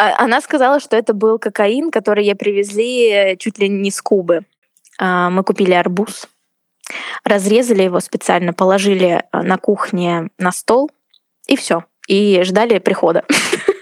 А, 0.00 0.24
она 0.24 0.40
сказала, 0.40 0.80
что 0.80 0.96
это 0.96 1.12
был 1.12 1.38
кокаин, 1.38 1.90
который 1.90 2.24
ей 2.24 2.34
привезли 2.34 3.36
чуть 3.38 3.58
ли 3.58 3.68
не 3.68 3.90
с 3.90 4.00
Кубы. 4.00 4.46
А, 4.98 5.28
мы 5.28 5.44
купили 5.44 5.74
арбуз, 5.74 6.26
разрезали 7.22 7.82
его 7.82 8.00
специально, 8.00 8.54
положили 8.54 9.24
на 9.30 9.58
кухне 9.58 10.30
на 10.38 10.52
стол, 10.52 10.90
и 11.46 11.54
все. 11.54 11.84
И 12.08 12.42
ждали 12.44 12.78
прихода. 12.78 13.24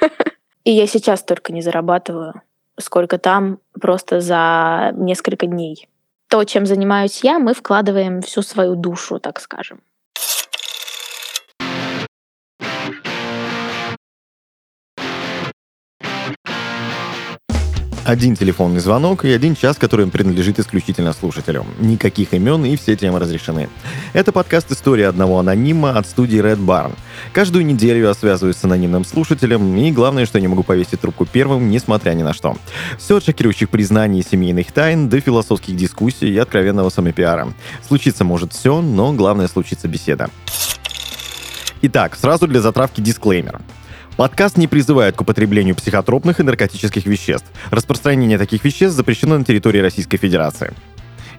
И 0.65 0.73
я 0.73 0.89
сейчас 0.89 1.23
только 1.23 1.53
не 1.53 1.63
зарабатываю, 1.63 2.43
сколько 2.79 3.19
там 3.19 3.61
просто 3.81 4.21
за 4.21 4.91
несколько 4.97 5.47
дней. 5.47 5.89
То, 6.29 6.43
чем 6.45 6.67
занимаюсь 6.67 7.23
я, 7.23 7.39
мы 7.39 7.55
вкладываем 7.55 8.23
всю 8.23 8.43
свою 8.43 8.75
душу, 8.75 9.21
так 9.21 9.41
скажем. 9.41 9.81
Один 18.09 18.35
телефонный 18.37 18.81
звонок 18.81 19.27
и 19.27 19.31
один 19.31 19.55
час, 19.55 19.77
который 19.77 20.07
принадлежит 20.07 20.59
исключительно 20.59 21.13
слушателю. 21.13 21.67
Никаких 21.79 22.33
имен 22.33 22.65
и 22.65 22.75
все 22.75 22.97
темы 22.97 23.19
разрешены. 23.19 23.69
Это 24.15 24.33
подкаст 24.33 24.73
«История 24.73 25.09
одного 25.09 25.39
анонима» 25.39 25.91
от 25.91 26.07
студии 26.07 26.43
Red 26.43 26.57
Barn. 26.57 26.95
Каждую 27.35 27.67
неделю 27.67 28.07
я 28.07 28.15
связываюсь 28.15 28.57
с 28.57 28.65
анонимным 28.65 29.05
слушателем, 29.05 29.77
и 29.77 29.93
главное, 29.93 30.25
что 30.25 30.39
я 30.39 30.41
не 30.41 30.49
могу 30.49 30.63
повесить 30.63 31.03
трубку 31.03 31.27
первым, 31.27 31.69
несмотря 31.69 32.13
ни 32.13 32.23
на 32.23 32.33
что. 32.33 32.57
Все 32.97 33.19
от 33.19 33.27
шокирующих 33.27 33.69
признаний 33.69 34.23
семейных 34.23 34.73
тайн 34.73 35.11
до 35.11 35.21
философских 35.21 35.77
дискуссий 35.77 36.31
и 36.31 36.39
откровенного 36.39 36.89
самопиара. 36.89 37.53
Случиться 37.87 38.25
может 38.25 38.55
все, 38.55 38.81
но 38.81 39.13
главное 39.13 39.49
случится 39.49 39.87
беседа. 39.87 40.31
Итак, 41.83 42.17
сразу 42.17 42.47
для 42.47 42.63
затравки 42.63 43.03
дисклеймер. 43.03 43.61
Подкаст 44.19 44.57
не 44.57 44.67
призывает 44.67 45.15
к 45.15 45.21
употреблению 45.21 45.77
психотропных 45.77 46.41
и 46.41 46.43
наркотических 46.43 47.07
веществ. 47.07 47.47
Распространение 47.71 48.37
таких 48.37 48.65
веществ 48.65 48.97
запрещено 48.97 49.39
на 49.39 49.45
территории 49.45 49.79
Российской 49.79 50.17
Федерации. 50.17 50.75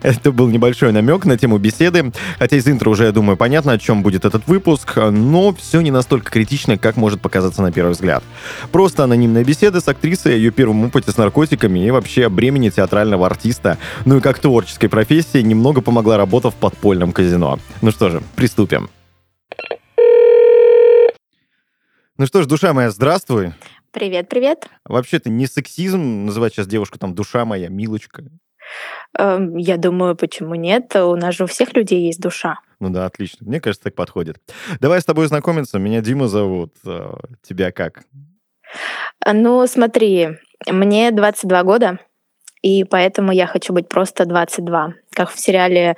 Это 0.01 0.31
был 0.31 0.47
небольшой 0.47 0.93
намек 0.93 1.25
на 1.25 1.37
тему 1.37 1.57
беседы, 1.57 2.13
хотя 2.37 2.55
из 2.55 2.65
интро 2.69 2.89
уже, 2.89 3.03
я 3.03 3.11
думаю, 3.11 3.35
понятно, 3.35 3.73
о 3.73 3.77
чем 3.77 4.01
будет 4.01 4.23
этот 4.23 4.47
выпуск, 4.47 4.95
но 4.95 5.53
все 5.53 5.81
не 5.81 5.91
настолько 5.91 6.31
критично, 6.31 6.77
как 6.77 6.95
может 6.95 7.19
показаться 7.19 7.61
на 7.61 7.73
первый 7.73 7.91
взгляд. 7.91 8.23
Просто 8.71 9.03
анонимная 9.03 9.43
беседа 9.43 9.81
с 9.81 9.87
актрисой 9.89 10.35
ее 10.35 10.51
первом 10.51 10.85
опыте 10.85 11.11
с 11.11 11.17
наркотиками 11.17 11.85
и 11.85 11.91
вообще 11.91 12.27
о 12.27 12.29
бремени 12.29 12.69
театрального 12.69 13.25
артиста, 13.25 13.77
ну 14.05 14.19
и 14.19 14.21
как 14.21 14.39
творческой 14.39 14.87
профессии 14.87 15.41
немного 15.41 15.81
помогла 15.81 16.15
работа 16.15 16.49
в 16.49 16.55
подпольном 16.55 17.11
казино. 17.11 17.59
Ну 17.81 17.91
что 17.91 18.09
же, 18.09 18.23
приступим. 18.37 18.89
Ну 22.19 22.25
что 22.25 22.43
ж, 22.43 22.47
душа 22.47 22.73
моя, 22.73 22.91
здравствуй. 22.91 23.53
Привет, 23.91 24.27
привет. 24.27 24.67
Вообще-то 24.83 25.29
не 25.29 25.47
сексизм 25.47 26.25
называть 26.25 26.51
сейчас 26.51 26.67
девушку 26.67 26.99
там 26.99 27.15
душа 27.15 27.45
моя, 27.45 27.69
милочка. 27.69 28.25
Эм, 29.17 29.55
я 29.55 29.77
думаю, 29.77 30.17
почему 30.17 30.55
нет? 30.55 30.93
У 30.97 31.15
нас 31.15 31.35
же 31.35 31.45
у 31.45 31.47
всех 31.47 31.73
людей 31.75 32.07
есть 32.07 32.19
душа. 32.19 32.59
Ну 32.81 32.89
да, 32.89 33.05
отлично. 33.05 33.47
Мне 33.47 33.61
кажется, 33.61 33.85
так 33.85 33.95
подходит. 33.95 34.35
Давай 34.81 34.99
с 34.99 35.05
тобой 35.05 35.27
знакомиться. 35.27 35.79
Меня 35.79 36.01
Дима 36.01 36.27
зовут. 36.27 36.75
Э, 36.85 37.13
тебя 37.41 37.71
как? 37.71 38.01
Ну, 39.25 39.65
смотри, 39.65 40.39
мне 40.67 41.11
22 41.11 41.63
года, 41.63 41.99
и 42.61 42.83
поэтому 42.83 43.31
я 43.31 43.47
хочу 43.47 43.71
быть 43.71 43.87
просто 43.87 44.25
22, 44.25 44.93
как 45.11 45.31
в 45.31 45.39
сериале 45.39 45.95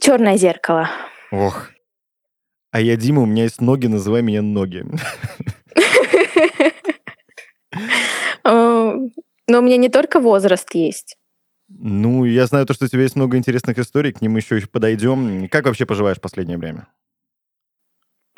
Черное 0.00 0.36
зеркало. 0.36 0.90
Ох, 1.30 1.70
а 2.72 2.80
я 2.80 2.96
Дима, 2.96 3.22
у 3.22 3.26
меня 3.26 3.44
есть 3.44 3.60
ноги, 3.60 3.86
называй 3.86 4.22
меня 4.22 4.42
ноги. 4.42 4.84
Но 8.44 9.58
у 9.58 9.60
меня 9.60 9.76
не 9.76 9.90
только 9.90 10.18
возраст 10.20 10.74
есть. 10.74 11.18
Ну, 11.68 12.24
я 12.24 12.46
знаю 12.46 12.66
то, 12.66 12.74
что 12.74 12.86
у 12.86 12.88
тебя 12.88 13.02
есть 13.02 13.16
много 13.16 13.36
интересных 13.36 13.78
историй, 13.78 14.12
к 14.12 14.22
ним 14.22 14.36
еще 14.36 14.60
подойдем. 14.66 15.48
Как 15.48 15.66
вообще 15.66 15.84
поживаешь 15.84 16.16
в 16.16 16.22
последнее 16.22 16.56
время? 16.58 16.88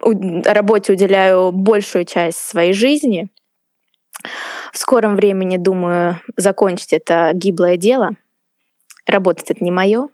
Работе 0.03 0.93
уделяю 0.93 1.53
большую 1.53 2.05
часть 2.05 2.39
своей 2.39 2.73
жизни. 2.73 3.31
В 4.73 4.79
скором 4.79 5.15
времени 5.15 5.57
думаю 5.57 6.21
закончить 6.37 6.93
это 6.93 7.31
гиблое 7.35 7.77
дело. 7.77 8.17
Работать 9.07 9.51
это 9.51 9.63
не 9.63 9.71
мое. 9.71 10.09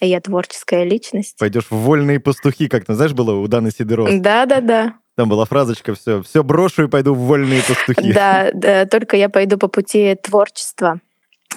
Я 0.00 0.20
творческая 0.20 0.84
личность. 0.84 1.36
Пойдешь 1.38 1.66
в 1.70 1.76
вольные 1.76 2.20
пастухи, 2.20 2.68
как-то, 2.68 2.94
знаешь, 2.94 3.12
было 3.12 3.34
у 3.34 3.46
Даны 3.46 3.70
Сидоров? 3.70 4.08
Да-да-да. 4.20 4.94
Там 5.16 5.28
была 5.28 5.44
фразочка 5.44 5.94
«все, 5.94 6.22
все 6.22 6.42
брошу 6.42 6.84
и 6.84 6.88
пойду 6.88 7.14
в 7.14 7.18
вольные 7.18 7.62
пастухи». 7.62 8.12
Да, 8.12 8.50
да, 8.52 8.84
только 8.86 9.16
я 9.16 9.28
пойду 9.28 9.56
по 9.58 9.68
пути 9.68 10.16
творчества. 10.20 11.00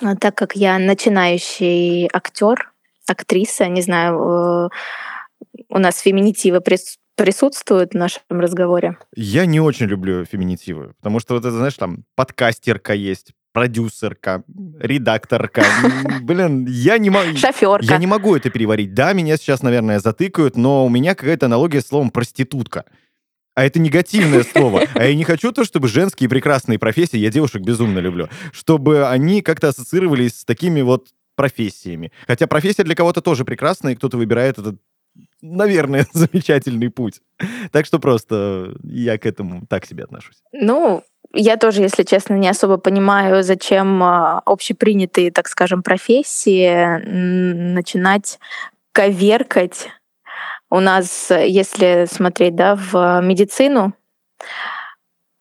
А 0.02 0.16
так 0.16 0.36
как 0.36 0.56
я 0.56 0.78
начинающий 0.78 2.08
актер, 2.14 2.72
актриса, 3.08 3.68
не 3.68 3.82
знаю, 3.82 4.70
э, 4.70 4.70
у 5.70 5.80
нас 5.80 6.00
феминитивы 6.00 6.62
присутствуют 7.16 7.94
в 7.94 7.98
нашем 7.98 8.22
разговоре? 8.30 8.98
Я 9.16 9.48
не 9.48 9.60
очень 9.60 9.88
люблю 9.88 10.24
феминитивы, 10.26 10.94
потому 10.98 11.20
что 11.20 11.34
вот 11.34 11.46
это, 11.46 11.52
знаешь, 11.58 11.74
там 11.74 12.04
подкастерка 12.16 12.94
есть, 12.94 13.32
продюсерка, 13.58 14.44
редакторка. 14.80 15.66
Блин, 16.22 16.68
я 16.68 17.00
не 17.00 17.10
могу... 17.10 17.36
Шоферка. 17.36 17.86
Я 17.86 17.98
не 17.98 18.06
могу 18.06 18.36
это 18.36 18.52
переварить. 18.52 18.94
Да, 18.94 19.14
меня 19.14 19.36
сейчас, 19.36 19.64
наверное, 19.64 20.00
затыкают, 20.00 20.56
но 20.56 20.86
у 20.86 20.90
меня 20.90 21.16
какая-то 21.16 21.48
аналогия 21.48 21.82
с 21.82 21.88
словом 21.88 22.12
проститутка. 22.12 22.86
А 23.56 23.66
это 23.66 23.80
негативное 23.80 24.44
слово. 24.54 24.84
А 24.94 25.06
я 25.06 25.16
не 25.16 25.24
хочу 25.24 25.52
то, 25.52 25.64
чтобы 25.64 25.88
женские 25.88 26.30
прекрасные 26.30 26.78
профессии, 26.78 27.18
я 27.18 27.32
девушек 27.32 27.64
безумно 27.64 27.98
люблю, 27.98 28.30
чтобы 28.52 29.08
они 29.08 29.42
как-то 29.42 29.70
ассоциировались 29.70 30.42
с 30.42 30.46
такими 30.46 30.82
вот 30.82 31.08
профессиями. 31.36 32.12
Хотя 32.28 32.46
профессия 32.46 32.84
для 32.84 32.94
кого-то 32.94 33.22
тоже 33.22 33.44
прекрасная, 33.44 33.94
и 33.94 33.96
кто-то 33.96 34.18
выбирает 34.18 34.60
этот, 34.60 34.76
наверное, 35.42 36.06
замечательный 36.14 36.92
путь. 36.92 37.22
Так 37.72 37.88
что 37.88 37.98
просто 37.98 38.76
я 38.84 39.18
к 39.18 39.26
этому 39.26 39.66
так 39.66 39.88
себе 39.88 40.04
отношусь. 40.04 40.44
Ну, 40.52 41.04
я 41.34 41.58
тоже, 41.58 41.82
если 41.82 42.04
честно, 42.04 42.36
не 42.36 42.50
особо 42.50 42.78
понимаю, 42.78 43.44
зачем 43.44 44.02
а, 44.04 44.42
общепринятые, 44.46 45.32
так 45.32 45.48
скажем, 45.48 45.84
профессии 45.84 46.98
начинать 47.06 48.40
коверкать. 48.92 49.90
У 50.70 50.80
нас, 50.80 51.30
если 51.30 52.08
смотреть 52.12 52.56
да, 52.56 52.76
в 52.76 53.22
медицину, 53.22 53.94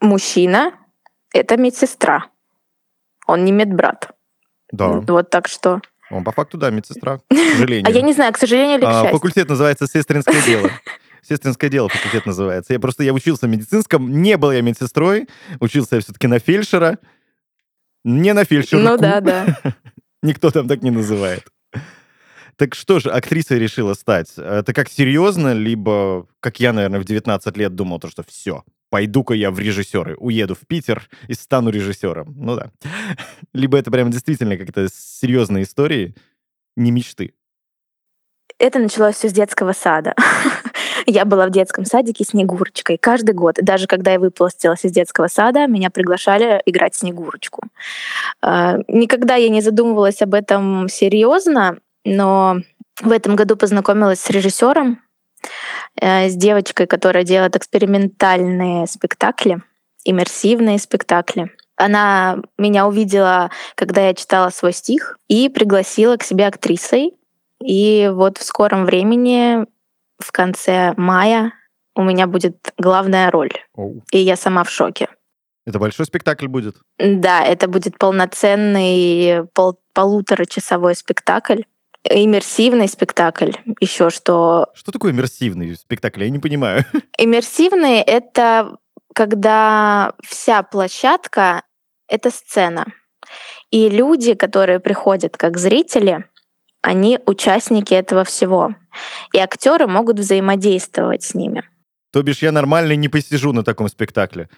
мужчина— 0.01 0.73
это 1.33 1.57
медсестра. 1.57 2.27
Он 3.27 3.45
не 3.45 3.53
медбрат. 3.53 4.11
Да. 4.71 4.89
Вот 4.89 5.31
так 5.31 5.49
что... 5.49 5.81
Он 6.11 6.23
по 6.23 6.31
факту, 6.31 6.57
да, 6.57 6.71
медсестра, 6.71 7.19
к 7.19 7.35
сожалению. 7.35 7.87
А 7.89 7.91
я 7.91 8.03
не 8.03 8.13
знаю, 8.13 8.33
к 8.33 8.39
сожалению 8.39 8.79
или 8.79 8.85
к 8.85 8.89
а, 8.89 8.93
счастью. 8.93 9.13
Факультет 9.13 9.49
называется 9.49 9.87
«Сестринское 9.87 10.41
дело». 10.43 10.71
Сестринское 11.29 11.71
дело 11.71 11.89
факультет 11.89 12.27
называется. 12.27 12.73
Я 12.73 12.81
просто 12.81 13.03
я 13.03 13.13
учился 13.13 13.47
в 13.47 13.51
медицинском, 13.51 14.23
не 14.23 14.37
был 14.37 14.53
я 14.53 14.63
медсестрой, 14.63 15.29
учился 15.61 15.97
я 15.97 16.01
все-таки 16.01 16.27
на 16.27 16.39
фельдшера. 16.39 16.99
Не 18.05 18.33
на 18.33 18.45
фельдшера. 18.45 18.81
Ну 18.81 18.97
да, 18.97 19.21
да. 19.21 19.59
Никто 20.23 20.51
там 20.51 20.69
так 20.69 20.83
не 20.83 20.91
называет. 20.91 21.45
Так 22.57 22.75
что 22.75 23.01
же, 23.01 23.11
актрисой 23.11 23.59
решила 23.59 23.95
стать? 23.95 24.33
Это 24.37 24.73
как 24.73 24.89
серьезно, 24.89 25.53
либо, 25.53 26.27
как 26.41 26.59
я, 26.59 26.73
наверное, 26.73 27.01
в 27.01 27.05
19 27.05 27.57
лет 27.57 27.75
думал, 27.75 28.01
то, 28.01 28.09
что 28.09 28.23
все, 28.23 28.65
пойду-ка 28.89 29.35
я 29.35 29.51
в 29.51 29.59
режиссеры, 29.59 30.17
уеду 30.17 30.55
в 30.55 30.67
Питер 30.67 31.09
и 31.29 31.35
стану 31.35 31.71
режиссером. 31.71 32.35
Ну 32.35 32.57
да. 32.57 32.71
Либо 33.53 33.77
это 33.77 33.91
прям 33.91 34.11
действительно 34.11 34.57
как-то 34.57 34.89
серьезные 34.91 35.65
истории, 35.65 36.15
не 36.77 36.91
мечты. 36.91 37.35
Это 38.59 38.79
началось 38.79 39.17
все 39.17 39.29
с 39.29 39.33
детского 39.33 39.73
сада. 39.73 40.15
Я 41.07 41.25
была 41.25 41.47
в 41.47 41.51
детском 41.51 41.85
садике 41.85 42.25
Снегурочкой 42.25 42.99
каждый 42.99 43.33
год. 43.33 43.57
Даже 43.63 43.87
когда 43.87 44.13
я 44.13 44.19
выпустилась 44.19 44.85
из 44.85 44.91
детского 44.91 45.29
сада, 45.29 45.67
меня 45.69 45.91
приглашали 45.91 46.61
играть 46.67 46.97
Снегурочку. 46.97 47.63
А, 48.43 48.79
никогда 48.89 49.37
я 49.37 49.49
не 49.49 49.61
задумывалась 49.61 50.21
об 50.23 50.35
этом 50.35 50.89
серьезно, 50.89 51.79
но 52.05 52.57
в 53.01 53.13
этом 53.13 53.37
году 53.37 53.57
познакомилась 53.57 54.21
с 54.21 54.31
режиссером, 54.31 55.01
э, 56.01 56.29
с 56.29 56.35
девочкой, 56.35 56.87
которая 56.87 57.23
делает 57.23 57.55
экспериментальные 57.55 58.89
спектакли, 58.89 59.63
иммерсивные 60.05 60.79
спектакли. 60.79 61.53
Она 61.77 62.39
меня 62.59 62.89
увидела, 62.89 63.51
когда 63.75 64.09
я 64.09 64.15
читала 64.15 64.51
свой 64.51 64.73
стих, 64.73 65.19
и 65.29 65.49
пригласила 65.49 66.17
к 66.17 66.25
себе 66.25 66.47
актрисой. 66.47 67.15
И 67.63 68.11
вот 68.13 68.39
в 68.39 68.43
скором 68.43 68.87
времени 68.87 69.67
в 70.19 70.33
конце 70.33 70.95
мая 70.97 71.53
у 71.95 72.03
меня 72.03 72.27
будет 72.27 72.73
главная 72.79 73.31
роль. 73.31 73.53
Oh. 73.77 74.01
И 74.13 74.19
я 74.19 74.37
сама 74.37 74.65
в 74.65 74.71
шоке. 74.71 75.09
Это 75.67 75.79
большой 75.79 76.07
спектакль 76.07 76.47
будет? 76.47 76.77
Да, 76.99 77.45
это 77.45 77.67
будет 77.67 77.99
полноценный 77.99 79.47
пол 79.53 79.81
полуторачасовой 79.95 80.95
спектакль. 80.95 81.63
Иммерсивный 82.09 82.87
спектакль. 82.87 83.53
Еще 83.81 84.11
что... 84.11 84.69
Что 84.75 84.93
такое 84.93 85.11
иммерсивный 85.13 85.75
спектакль? 85.75 86.25
Я 86.25 86.31
не 86.31 86.39
понимаю. 86.39 86.85
Иммерсивный— 87.19 88.01
это 88.07 88.77
когда 89.15 90.13
вся 90.23 90.63
площадка— 90.63 91.63
это 92.09 92.31
сцена. 92.31 92.87
И 93.71 93.89
люди, 93.89 94.35
которые 94.35 94.79
приходят 94.79 95.37
как 95.37 95.57
зрители, 95.59 96.27
они 96.87 97.19
участники 97.27 97.95
этого 97.95 98.23
всего. 98.23 98.77
И 99.33 99.39
актеры 99.39 99.89
могут 99.89 100.21
взаимодействовать 100.21 101.25
с 101.25 101.35
ними. 101.35 101.65
То 102.13 102.23
бишь 102.23 102.43
я 102.43 102.53
нормально 102.53 102.95
не 102.95 103.09
посижу 103.09 103.53
на 103.53 103.65
таком 103.65 103.89
спектакле. 103.89 104.49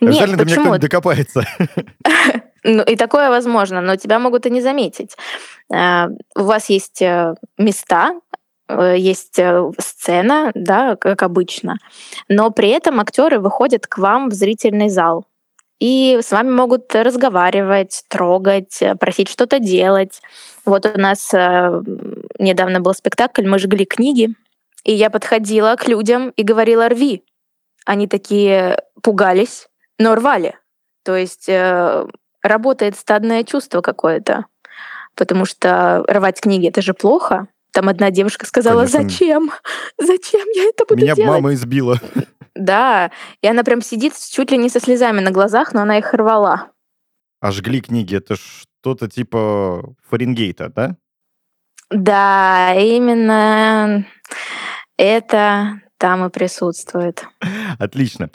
Нет, 0.00 0.10
Обязательно 0.10 0.36
до 0.36 0.44
меня 0.44 0.54
почему? 0.56 0.64
кто-нибудь 0.64 0.80
докопается. 0.90 1.44
Ну, 2.62 2.82
и 2.82 2.94
такое 2.94 3.30
возможно, 3.30 3.80
но 3.80 3.96
тебя 3.96 4.18
могут 4.18 4.44
и 4.44 4.50
не 4.50 4.60
заметить. 4.60 5.16
Э, 5.72 6.08
У 6.36 6.42
вас 6.42 6.68
есть 6.68 7.00
э, 7.00 7.34
места, 7.56 8.12
э, 8.68 8.96
есть 8.98 9.38
э, 9.38 9.62
сцена, 9.78 10.52
да, 10.54 10.96
как 10.96 11.22
обычно, 11.22 11.78
но 12.28 12.50
при 12.50 12.68
этом 12.68 13.00
актеры 13.00 13.38
выходят 13.38 13.86
к 13.86 13.96
вам 13.96 14.28
в 14.28 14.34
зрительный 14.34 14.90
зал. 14.90 15.24
И 15.80 16.18
с 16.22 16.30
вами 16.30 16.50
могут 16.50 16.94
разговаривать, 16.94 18.04
трогать, 18.08 18.82
э, 18.82 18.94
просить 18.96 19.28
что-то 19.28 19.58
делать. 19.58 20.20
Вот 20.66 20.84
у 20.86 20.98
нас 21.00 21.32
э, 21.32 21.82
недавно 22.38 22.80
был 22.80 22.94
спектакль, 22.94 23.48
мы 23.48 23.58
жгли 23.58 23.86
книги, 23.86 24.28
и 24.84 24.92
я 24.92 25.08
подходила 25.08 25.74
к 25.76 25.88
людям 25.88 26.30
и 26.36 26.42
говорила 26.42 26.88
«рви». 26.88 27.24
Они 27.86 28.06
такие 28.06 28.82
пугались, 29.02 29.68
но 29.98 30.14
рвали. 30.14 30.54
То 31.02 31.16
есть 31.16 31.48
э, 31.48 32.06
работает 32.42 32.96
стадное 32.96 33.42
чувство 33.42 33.80
какое-то. 33.80 34.44
Потому 35.14 35.46
что 35.46 36.04
рвать 36.06 36.42
книги 36.42 36.68
это 36.68 36.82
же 36.82 36.92
плохо. 36.92 37.48
Там 37.72 37.88
одна 37.88 38.10
девушка 38.10 38.46
сказала, 38.46 38.84
Конечно. 38.86 39.02
зачем? 39.02 39.52
Зачем 39.98 40.46
я 40.54 40.64
это 40.64 40.84
буду 40.86 41.02
Меня 41.02 41.14
делать? 41.14 41.30
мама 41.30 41.54
избила. 41.54 41.98
Да, 42.54 43.10
и 43.42 43.46
она 43.46 43.62
прям 43.62 43.80
сидит 43.80 44.14
чуть 44.16 44.50
ли 44.50 44.58
не 44.58 44.68
со 44.68 44.80
слезами 44.80 45.20
на 45.20 45.30
глазах, 45.30 45.72
но 45.72 45.82
она 45.82 45.98
их 45.98 46.12
рвала. 46.12 46.70
А 47.40 47.52
жгли 47.52 47.80
книги, 47.80 48.16
это 48.16 48.36
что-то 48.36 49.08
типа 49.08 49.94
Фаренгейта, 50.08 50.68
да? 50.68 50.96
Да, 51.90 52.74
именно 52.74 54.06
это 54.96 55.80
там 55.98 56.26
и 56.26 56.30
присутствует. 56.30 57.24
Отлично. 57.78 58.30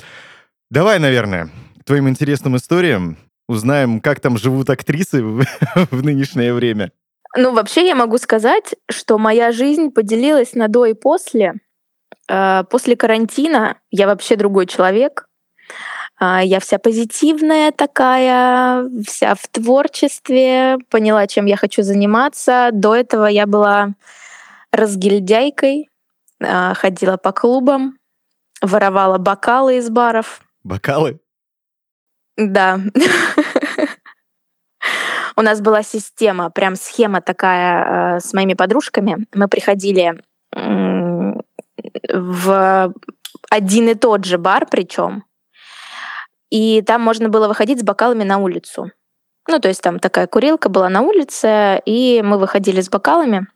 Давай, 0.70 1.00
наверное, 1.00 1.50
твоим 1.86 2.10
интересным 2.10 2.58
историям 2.58 3.18
узнаем, 3.48 4.02
как 4.02 4.20
там 4.20 4.38
живут 4.38 4.70
актрисы 4.70 5.24
в 5.92 6.04
нынешнее 6.04 6.54
время. 6.54 6.92
Ну, 7.38 7.54
вообще 7.54 7.86
я 7.86 7.96
могу 7.96 8.18
сказать, 8.18 8.76
что 8.90 9.18
моя 9.18 9.52
жизнь 9.52 9.92
поделилась 9.92 10.54
на 10.54 10.68
до 10.68 10.86
и 10.86 10.94
после. 10.94 11.54
Э, 12.30 12.64
После 12.70 12.96
карантина 12.96 13.78
я 13.92 14.08
вообще 14.08 14.36
другой 14.36 14.66
человек. 14.68 15.28
А, 16.18 16.42
Я 16.44 16.60
вся 16.60 16.80
позитивная 16.80 17.72
такая, 17.72 18.90
вся 19.06 19.36
в 19.36 19.48
творчестве, 19.48 20.78
поняла, 20.90 21.28
чем 21.28 21.46
я 21.46 21.58
хочу 21.58 21.84
заниматься. 21.84 22.70
До 22.72 22.96
этого 22.96 23.26
я 23.26 23.46
была 23.46 23.90
разгильдяйкой, 24.72 25.90
а, 26.42 26.74
ходила 26.74 27.18
по 27.18 27.32
клубам, 27.32 27.98
воровала 28.62 29.18
бокалы 29.18 29.78
из 29.78 29.90
баров. 29.90 30.42
Бокалы? 30.64 31.20
Да. 32.38 32.80
У 35.38 35.42
нас 35.42 35.60
была 35.60 35.84
система, 35.84 36.50
прям 36.50 36.76
схема 36.78 37.22
такая 37.22 38.16
э, 38.16 38.20
с 38.22 38.34
моими 38.34 38.54
подружками. 38.54 39.26
Мы 39.34 39.50
приходили 39.50 40.22
в 42.12 42.94
один 43.50 43.90
и 43.90 43.96
тот 43.96 44.26
же 44.26 44.38
бар, 44.38 44.68
причем, 44.70 45.24
и 46.50 46.82
там 46.82 47.02
можно 47.02 47.30
было 47.30 47.48
выходить 47.48 47.80
с 47.80 47.84
бокалами 47.84 48.24
на 48.24 48.38
улицу. 48.38 48.92
Ну, 49.48 49.60
то 49.60 49.68
есть 49.68 49.82
там 49.82 50.00
такая 50.00 50.28
курилка 50.28 50.70
была 50.70 50.90
на 50.90 51.02
улице, 51.02 51.82
и 51.86 52.22
мы 52.24 52.40
выходили 52.40 52.82
с 52.82 52.90
бокалами 52.90 53.48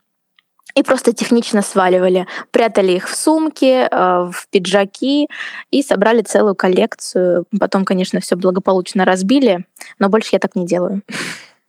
и 0.76 0.82
просто 0.82 1.12
технично 1.12 1.62
сваливали, 1.62 2.26
прятали 2.52 2.92
их 2.92 3.08
в 3.08 3.16
сумки, 3.16 3.88
э, 3.90 4.30
в 4.30 4.46
пиджаки 4.50 5.28
и 5.70 5.82
собрали 5.82 6.22
целую 6.22 6.54
коллекцию. 6.54 7.46
Потом, 7.58 7.84
конечно, 7.84 8.20
все 8.20 8.36
благополучно 8.36 9.04
разбили, 9.04 9.66
но 9.98 10.08
больше 10.08 10.30
я 10.32 10.38
так 10.38 10.54
не 10.54 10.66
делаю. 10.66 11.02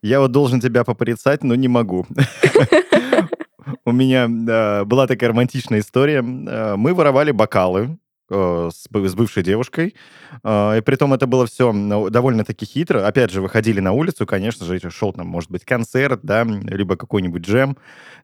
Я 0.02 0.20
вот 0.20 0.32
должен 0.32 0.60
тебя 0.60 0.84
попорицать, 0.84 1.42
но 1.42 1.54
не 1.54 1.68
могу. 1.68 2.06
У 3.84 3.92
меня 3.92 4.24
э, 4.26 4.84
была 4.84 5.06
такая 5.06 5.30
романтичная 5.30 5.80
история. 5.80 6.18
Э, 6.18 6.76
Мы 6.76 6.94
воровали 6.94 7.30
бокалы 7.30 7.98
с 8.30 8.88
бы- 8.90 9.08
с 9.08 9.14
бывшей 9.14 9.42
девушкой. 9.42 9.94
Э, 10.44 10.78
И 10.78 10.80
при 10.80 10.96
том 10.96 11.12
это 11.14 11.26
было 11.26 11.46
все 11.46 11.72
довольно-таки 12.10 12.64
хитро. 12.64 13.06
Опять 13.06 13.30
же, 13.30 13.40
выходили 13.42 13.80
на 13.80 13.92
улицу, 13.92 14.26
конечно 14.26 14.64
же, 14.66 14.78
шел 14.90 15.12
там, 15.12 15.26
может 15.26 15.50
быть, 15.50 15.64
концерт, 15.64 16.20
да, 16.22 16.44
либо 16.44 16.96
какой-нибудь 16.96 17.42
джем. 17.42 17.76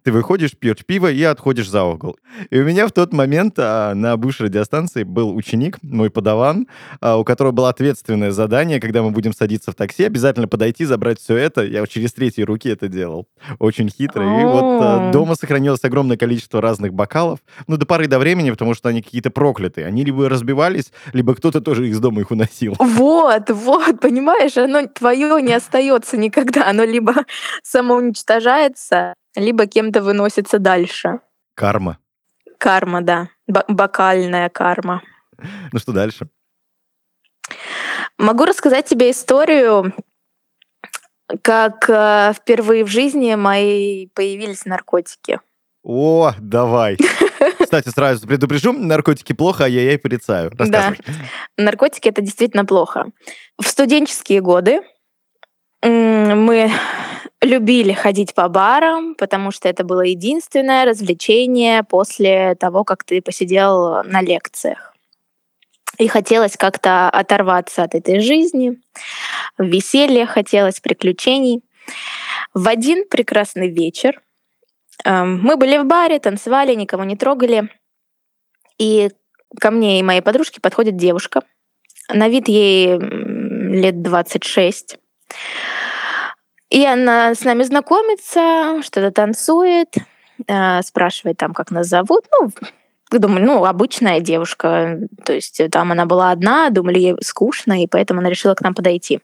Ты 0.04 0.12
выходишь, 0.12 0.56
пьешь 0.56 0.84
пиво 0.86 1.10
и 1.10 1.22
отходишь 1.24 1.68
за 1.68 1.82
угол. 1.82 2.16
И 2.50 2.58
у 2.58 2.64
меня 2.64 2.86
в 2.86 2.92
тот 2.92 3.12
момент 3.12 3.54
а, 3.58 3.94
на 3.94 4.16
бывшей 4.16 4.46
радиостанции 4.46 5.02
был 5.02 5.34
ученик, 5.34 5.78
мой 5.82 6.08
подаван, 6.10 6.66
а, 7.00 7.16
у 7.18 7.24
которого 7.24 7.52
было 7.52 7.68
ответственное 7.68 8.30
задание, 8.30 8.80
когда 8.80 9.02
мы 9.02 9.10
будем 9.10 9.32
садиться 9.32 9.72
в 9.72 9.74
такси, 9.74 10.04
обязательно 10.04 10.46
подойти, 10.48 10.84
забрать 10.84 11.20
все 11.20 11.36
это. 11.36 11.62
Я 11.64 11.86
через 11.86 12.12
третьи 12.12 12.42
руки 12.42 12.68
это 12.68 12.88
делал. 12.88 13.26
Очень 13.58 13.90
хитро. 13.90 14.22
И 14.40 14.44
вот 14.44 14.62
О. 14.62 15.10
дома 15.12 15.34
сохранилось 15.34 15.82
огромное 15.84 16.16
количество 16.16 16.60
разных 16.60 16.94
бокалов. 16.94 17.40
Ну, 17.66 17.76
до 17.76 17.84
поры 17.84 18.06
до 18.06 18.18
времени, 18.18 18.50
потому 18.50 18.74
что 18.74 18.88
они 18.88 19.02
какие-то 19.02 19.30
проклятые. 19.30 19.86
Они 19.86 19.97
либо 20.04 20.28
разбивались, 20.28 20.92
либо 21.12 21.34
кто-то 21.34 21.60
тоже 21.60 21.88
из 21.88 21.98
дома 22.00 22.20
их 22.20 22.30
уносил. 22.30 22.74
Вот, 22.78 23.50
вот, 23.50 24.00
понимаешь, 24.00 24.56
оно 24.56 24.86
твое 24.86 25.40
не 25.42 25.52
остается 25.52 26.16
никогда. 26.16 26.68
Оно 26.68 26.84
либо 26.84 27.14
самоуничтожается, 27.62 29.14
либо 29.34 29.66
кем-то 29.66 30.02
выносится 30.02 30.58
дальше. 30.58 31.20
Карма. 31.54 31.98
Карма, 32.58 33.02
да. 33.02 33.28
Б- 33.46 33.64
бокальная 33.68 34.48
карма. 34.48 35.02
Ну 35.72 35.78
что 35.78 35.92
дальше? 35.92 36.28
Могу 38.18 38.44
рассказать 38.44 38.86
тебе 38.86 39.10
историю, 39.10 39.94
как 41.42 41.88
э, 41.88 42.32
впервые 42.34 42.84
в 42.84 42.88
жизни 42.88 43.34
мои 43.34 44.08
появились 44.08 44.64
наркотики. 44.64 45.40
О, 45.84 46.32
давай. 46.38 46.96
Кстати, 47.68 47.90
сразу 47.90 48.26
предупрежу, 48.26 48.72
наркотики 48.72 49.34
плохо, 49.34 49.66
а 49.66 49.68
я-яй 49.68 49.98
порицаю. 49.98 50.50
Да. 50.54 50.94
Наркотики 51.58 52.08
это 52.08 52.22
действительно 52.22 52.64
плохо. 52.64 53.10
В 53.58 53.68
студенческие 53.68 54.40
годы 54.40 54.80
мы 55.82 56.70
любили 57.42 57.92
ходить 57.92 58.34
по 58.34 58.48
барам, 58.48 59.14
потому 59.16 59.50
что 59.50 59.68
это 59.68 59.84
было 59.84 60.00
единственное 60.00 60.86
развлечение 60.86 61.82
после 61.82 62.54
того, 62.54 62.84
как 62.84 63.04
ты 63.04 63.20
посидел 63.20 64.02
на 64.02 64.22
лекциях. 64.22 64.94
И 65.98 66.08
хотелось 66.08 66.56
как-то 66.56 67.10
оторваться 67.10 67.82
от 67.82 67.94
этой 67.94 68.20
жизни, 68.20 68.80
веселья 69.58 70.24
хотелось, 70.24 70.80
приключений. 70.80 71.62
В 72.54 72.66
один 72.66 73.06
прекрасный 73.06 73.70
вечер 73.70 74.22
мы 75.04 75.56
были 75.56 75.78
в 75.78 75.84
баре, 75.86 76.18
танцевали, 76.18 76.74
никого 76.74 77.04
не 77.04 77.16
трогали. 77.16 77.70
И 78.78 79.10
ко 79.60 79.70
мне 79.70 80.00
и 80.00 80.02
моей 80.02 80.20
подружке 80.20 80.60
подходит 80.60 80.96
девушка. 80.96 81.42
На 82.12 82.28
вид 82.28 82.48
ей 82.48 82.98
лет 82.98 84.02
26. 84.02 84.98
И 86.70 86.84
она 86.84 87.34
с 87.34 87.44
нами 87.44 87.62
знакомится, 87.62 88.82
что-то 88.82 89.10
танцует, 89.10 89.94
э, 90.46 90.82
спрашивает 90.82 91.38
там, 91.38 91.54
как 91.54 91.70
нас 91.70 91.86
зовут. 91.86 92.26
Ну, 92.30 92.50
думаю, 93.10 93.44
ну, 93.44 93.64
обычная 93.64 94.20
девушка. 94.20 94.98
То 95.24 95.32
есть 95.32 95.60
там 95.70 95.92
она 95.92 96.04
была 96.04 96.30
одна, 96.30 96.68
думали, 96.70 96.98
ей 96.98 97.16
скучно, 97.22 97.82
и 97.82 97.86
поэтому 97.86 98.20
она 98.20 98.28
решила 98.28 98.54
к 98.54 98.60
нам 98.60 98.74
подойти. 98.74 99.20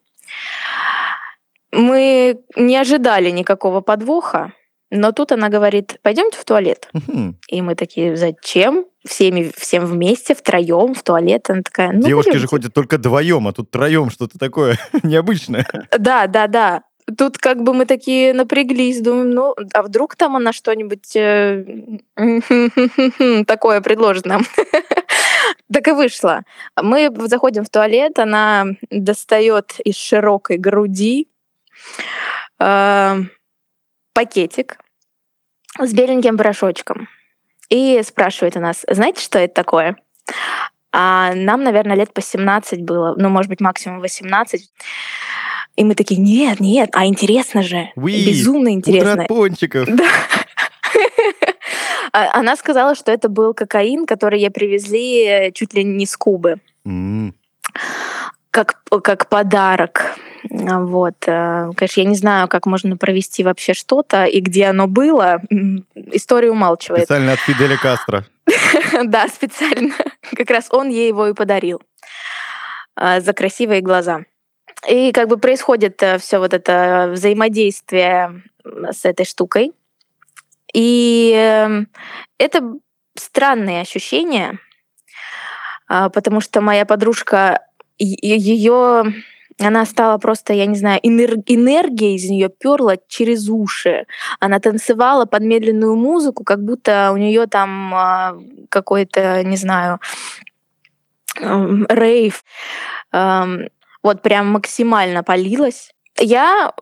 Мы 1.71 2.41
не 2.57 2.77
ожидали 2.77 3.31
никакого 3.31 3.81
подвоха, 3.81 4.53
но 4.95 5.11
тут 5.11 5.33
она 5.33 5.49
говорит, 5.49 5.99
пойдемте 6.03 6.39
в 6.39 6.45
туалет. 6.45 6.89
И 7.49 7.63
мы 7.63 7.75
такие, 7.75 8.17
зачем? 8.17 8.87
Всеми, 9.05 9.53
всем 9.55 9.85
вместе, 9.85 10.35
втроем 10.35 10.95
в 10.95 11.03
туалет. 11.03 11.51
Она 11.51 11.63
такая, 11.63 11.93
ну, 11.93 12.07
Девушки 12.07 12.29
же 12.29 12.47
пойдёмте». 12.47 12.49
ходят 12.49 12.75
только 12.75 12.97
вдвоем, 12.97 13.49
а 13.49 13.53
тут 13.53 13.71
троем 13.71 14.09
что-то 14.09 14.39
такое 14.39 14.79
необычное. 15.03 15.67
Да, 15.99 16.27
да, 16.29 16.47
да. 16.47 16.85
Тут 17.19 17.37
как 17.37 17.63
бы 17.63 17.75
мы 17.75 17.85
такие 17.85 18.33
напряглись, 18.33 19.01
думаем, 19.01 19.31
ну, 19.31 19.55
а 19.75 19.83
вдруг 19.83 20.17
там 20.17 20.37
она 20.37 20.53
что-нибудь 20.53 21.15
э, 21.17 21.65
такое 23.47 23.81
предложит 23.81 24.27
нам. 24.27 24.43
Так 25.73 25.89
и 25.89 25.93
вышло. 25.93 26.43
Мы 26.81 27.11
заходим 27.27 27.65
в 27.65 27.71
туалет, 27.71 28.19
она 28.19 28.67
достает 28.91 29.81
из 29.81 29.97
широкой 29.97 30.57
груди 30.57 31.29
э, 32.61 33.17
пакетик 34.13 34.79
с 35.79 35.93
беленьким 35.93 36.37
порошочком 36.37 37.09
и 37.69 38.01
спрашивает 38.05 38.57
у 38.57 38.61
нас, 38.61 38.85
знаете, 38.89 39.23
что 39.23 39.39
это 39.39 39.55
такое? 39.55 39.97
А 40.93 41.33
нам, 41.35 41.65
наверное, 41.65 41.97
лет 41.97 42.13
по 42.15 42.21
17 42.23 42.83
было, 42.83 43.15
ну, 43.19 43.29
может 43.29 43.49
быть, 43.49 43.61
максимум 43.61 44.01
18. 44.01 44.71
И 45.77 45.83
мы 45.85 45.95
такие, 45.97 46.21
нет, 46.21 46.61
нет, 46.61 46.91
а 46.93 47.05
интересно 47.07 47.63
же. 47.65 47.91
Уи, 47.97 48.27
Безумно 48.29 48.69
интересно. 48.69 49.13
Утро 49.15 49.25
пончиков. 49.27 49.89
Да. 49.89 50.05
А- 52.13 52.39
Она 52.39 52.55
сказала, 52.55 52.95
что 52.95 53.11
это 53.11 53.29
был 53.29 53.55
кокаин, 53.55 54.07
который 54.07 54.39
ей 54.41 54.51
привезли 54.51 55.25
э, 55.25 55.51
чуть 55.53 55.75
ли 55.75 55.83
не 55.83 56.07
с 56.07 56.17
Кубы, 56.17 56.61
М, 56.87 57.35
как, 58.53 58.81
как 59.03 59.29
подарок. 59.29 60.17
А, 60.51 60.81
Вот. 60.81 61.17
э, 61.27 61.71
Конечно, 61.77 62.01
я 62.01 62.07
не 62.09 62.17
знаю, 62.17 62.49
как 62.49 62.67
можно 62.67 62.97
провести 62.97 63.43
вообще 63.45 63.75
что-то 63.75 64.25
и 64.25 64.41
где 64.41 64.67
оно 64.67 64.87
было. 64.87 65.41
История 65.95 66.51
умалчивает. 66.51 67.05
Специально 67.05 67.33
от 67.33 67.41
Фиделя 67.41 67.77
Кастро. 67.77 68.25
Да, 69.05 69.29
специально. 69.29 69.95
Как 70.37 70.51
раз 70.51 70.69
он 70.71 70.89
ей 70.89 71.09
его 71.09 71.27
и 71.29 71.35
подарил 71.35 71.83
а, 72.95 73.21
за 73.21 73.33
красивые 73.33 73.81
глаза. 73.81 74.21
И 74.89 75.13
как 75.13 75.29
бы 75.29 75.39
происходит 75.39 76.03
все 76.21 76.39
вот 76.39 76.53
это 76.53 77.09
взаимодействие 77.13 78.43
с 78.65 79.05
этой 79.05 79.25
штукой. 79.25 79.73
И 80.75 81.33
эм, 81.35 81.89
это 82.39 82.75
странные 83.17 83.81
ощущения, 83.81 84.59
а, 85.89 86.09
потому 86.11 86.41
что 86.41 86.61
моя 86.61 86.85
подружка, 86.85 87.61
ее, 87.99 89.05
она 89.61 89.87
стала 89.87 90.19
просто, 90.19 90.53
я 90.53 90.67
не 90.67 90.77
знаю, 90.77 91.01
энер- 91.03 91.43
энергия 91.47 92.15
из 92.15 92.29
нее 92.29 92.49
перла 92.49 92.97
через 93.09 93.49
уши. 93.49 94.07
Она 94.41 94.59
танцевала 94.59 95.27
под 95.27 95.43
медленную 95.43 95.97
музыку, 95.97 96.45
как 96.45 96.65
будто 96.65 97.11
у 97.13 97.17
нее 97.17 97.47
там 97.47 97.95
а, 97.95 98.37
какой-то, 98.69 99.45
не 99.45 99.57
знаю, 99.57 100.01
рейв. 101.39 102.45
Эм, 103.13 103.69
Вот 104.03 104.23
прям 104.23 104.49
максимально 104.49 105.23
полилась. 105.23 105.93
Я, 106.19 106.75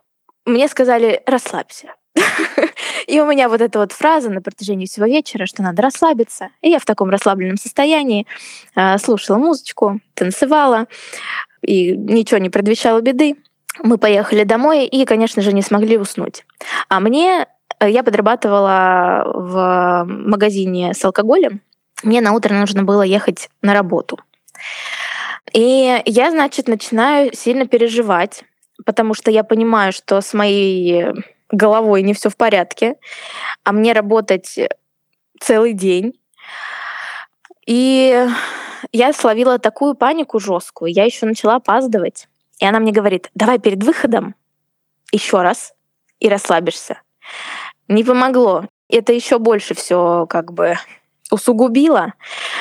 мне 0.45 0.67
сказали, 0.69 1.23
расслабься. 1.26 1.95
И 3.07 3.21
у 3.21 3.26
меня 3.26 3.49
вот 3.49 3.61
эта 3.61 3.79
вот 3.79 3.93
фраза 3.93 4.29
на 4.29 4.43
протяжении 4.43 4.87
всего 4.87 5.07
вечера, 5.07 5.47
что 5.47 5.62
надо 5.62 5.83
расслабиться. 5.83 6.49
И 6.62 6.71
я 6.71 6.79
в 6.79 6.85
таком 6.85 7.11
расслабленном 7.11 7.57
состоянии 7.57 8.26
э, 8.75 8.99
слушала 8.99 9.38
музычку, 9.38 10.00
танцевала, 10.14 10.87
и 11.62 11.97
ничего 11.97 12.38
не 12.38 12.50
предвещало 12.50 13.00
беды. 13.00 13.37
Мы 13.83 13.99
поехали 13.99 14.45
домой 14.45 14.87
и, 14.87 15.04
конечно 15.04 15.42
же, 15.42 15.52
не 15.52 15.62
смогли 15.62 15.97
уснуть. 15.97 16.45
А 16.88 17.00
мне, 17.00 17.47
э, 17.81 17.90
я 17.90 18.02
подрабатывала 18.02 19.25
в 19.35 20.04
магазине 20.07 20.92
с 20.95 21.04
алкоголем, 21.04 21.62
мне 22.02 22.21
на 22.21 22.33
утро 22.33 22.54
нужно 22.54 22.83
было 22.83 23.02
ехать 23.02 23.49
на 23.62 23.75
работу. 23.75 24.19
И 25.52 26.02
я, 26.04 26.31
значит, 26.31 26.69
начинаю 26.69 27.33
сильно 27.35 27.66
переживать, 27.66 28.45
потому 28.85 29.14
что 29.14 29.31
я 29.31 29.45
понимаю, 29.45 29.92
что 29.92 30.21
с 30.21 30.35
моей 30.35 31.07
головой 31.50 32.02
не 32.02 32.14
все 32.14 32.31
в 32.31 32.37
порядке, 32.37 32.97
а 33.64 33.73
мне 33.73 33.92
работать 33.92 34.59
целый 35.40 35.75
день. 35.75 36.14
И 37.66 38.26
я 38.91 39.12
словила 39.12 39.59
такую 39.59 39.95
панику 39.95 40.41
жесткую, 40.41 40.93
я 40.93 41.05
еще 41.05 41.27
начала 41.27 41.57
опаздывать. 41.57 42.29
И 42.59 42.65
она 42.65 42.81
мне 42.81 42.93
говорит, 42.93 43.31
давай 43.35 43.59
перед 43.59 43.83
выходом 43.83 44.35
еще 45.12 45.43
раз 45.43 45.75
и 46.21 46.29
расслабишься. 46.29 47.01
Не 47.89 48.05
помогло. 48.05 48.65
Это 48.89 49.12
еще 49.12 49.39
больше 49.39 49.75
все 49.75 50.27
как 50.29 50.53
бы 50.53 50.77
усугубило. 51.31 52.15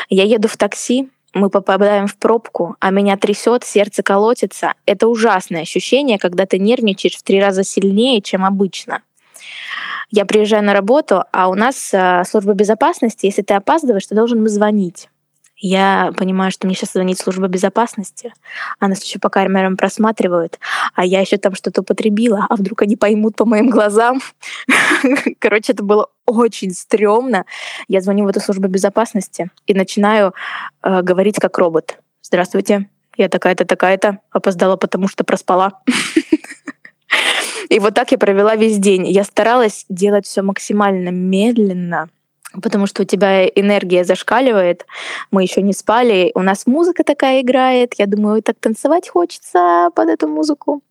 Я 0.09 0.23
еду 0.23 0.47
в 0.47 0.57
такси, 0.57 1.09
мы 1.33 1.49
попадаем 1.49 2.07
в 2.07 2.17
пробку, 2.17 2.75
а 2.79 2.89
меня 2.89 3.17
трясет, 3.17 3.63
сердце 3.63 4.03
колотится. 4.03 4.73
Это 4.85 5.07
ужасное 5.07 5.61
ощущение, 5.61 6.19
когда 6.19 6.45
ты 6.45 6.59
нервничаешь 6.59 7.15
в 7.15 7.23
три 7.23 7.41
раза 7.41 7.63
сильнее, 7.63 8.21
чем 8.21 8.43
обычно. 8.43 9.01
Я 10.09 10.25
приезжаю 10.25 10.63
на 10.63 10.73
работу, 10.73 11.23
а 11.31 11.47
у 11.47 11.55
нас 11.55 11.93
э, 11.93 12.23
служба 12.27 12.53
безопасности, 12.53 13.27
если 13.27 13.43
ты 13.43 13.53
опаздываешь, 13.53 14.07
ты 14.07 14.13
должен 14.13 14.45
звонить. 14.49 15.09
Я 15.63 16.11
понимаю, 16.17 16.51
что 16.51 16.65
мне 16.65 16.75
сейчас 16.75 16.93
звонит 16.93 17.19
служба 17.19 17.47
безопасности, 17.47 18.33
а 18.79 18.87
нас 18.87 19.03
еще 19.03 19.19
по 19.19 19.29
камерам 19.29 19.77
просматривают, 19.77 20.59
а 20.95 21.05
я 21.05 21.21
еще 21.21 21.37
там 21.37 21.53
что-то 21.53 21.81
употребила, 21.81 22.47
а 22.49 22.55
вдруг 22.55 22.81
они 22.81 22.95
поймут 22.95 23.35
по 23.35 23.45
моим 23.45 23.69
глазам. 23.69 24.21
Короче, 25.39 25.73
это 25.73 25.83
было 25.83 26.09
очень 26.25 26.71
стрёмно. 26.71 27.45
Я 27.87 28.01
звоню 28.01 28.25
в 28.25 28.29
эту 28.29 28.39
службу 28.39 28.67
безопасности 28.67 29.51
и 29.67 29.75
начинаю 29.75 30.33
э, 30.81 31.03
говорить 31.03 31.37
как 31.37 31.59
робот. 31.59 31.99
Здравствуйте, 32.23 32.89
я 33.15 33.29
такая-то, 33.29 33.63
такая-то, 33.63 34.17
опоздала, 34.31 34.77
потому 34.77 35.07
что 35.07 35.23
проспала. 35.23 35.81
И 37.69 37.79
вот 37.79 37.93
так 37.93 38.11
я 38.11 38.17
провела 38.17 38.55
весь 38.55 38.79
день. 38.79 39.07
Я 39.07 39.23
старалась 39.23 39.85
делать 39.89 40.25
все 40.25 40.41
максимально 40.41 41.09
медленно, 41.09 42.09
потому 42.61 42.87
что 42.87 43.03
у 43.03 43.05
тебя 43.05 43.45
энергия 43.47 44.03
зашкаливает, 44.03 44.85
мы 45.31 45.43
еще 45.43 45.61
не 45.61 45.73
спали, 45.73 46.31
у 46.35 46.41
нас 46.41 46.65
музыка 46.65 47.03
такая 47.03 47.41
играет, 47.41 47.93
я 47.97 48.07
думаю, 48.07 48.41
так 48.41 48.57
танцевать 48.59 49.09
хочется 49.09 49.89
под 49.95 50.09
эту 50.09 50.27
музыку. 50.27 50.81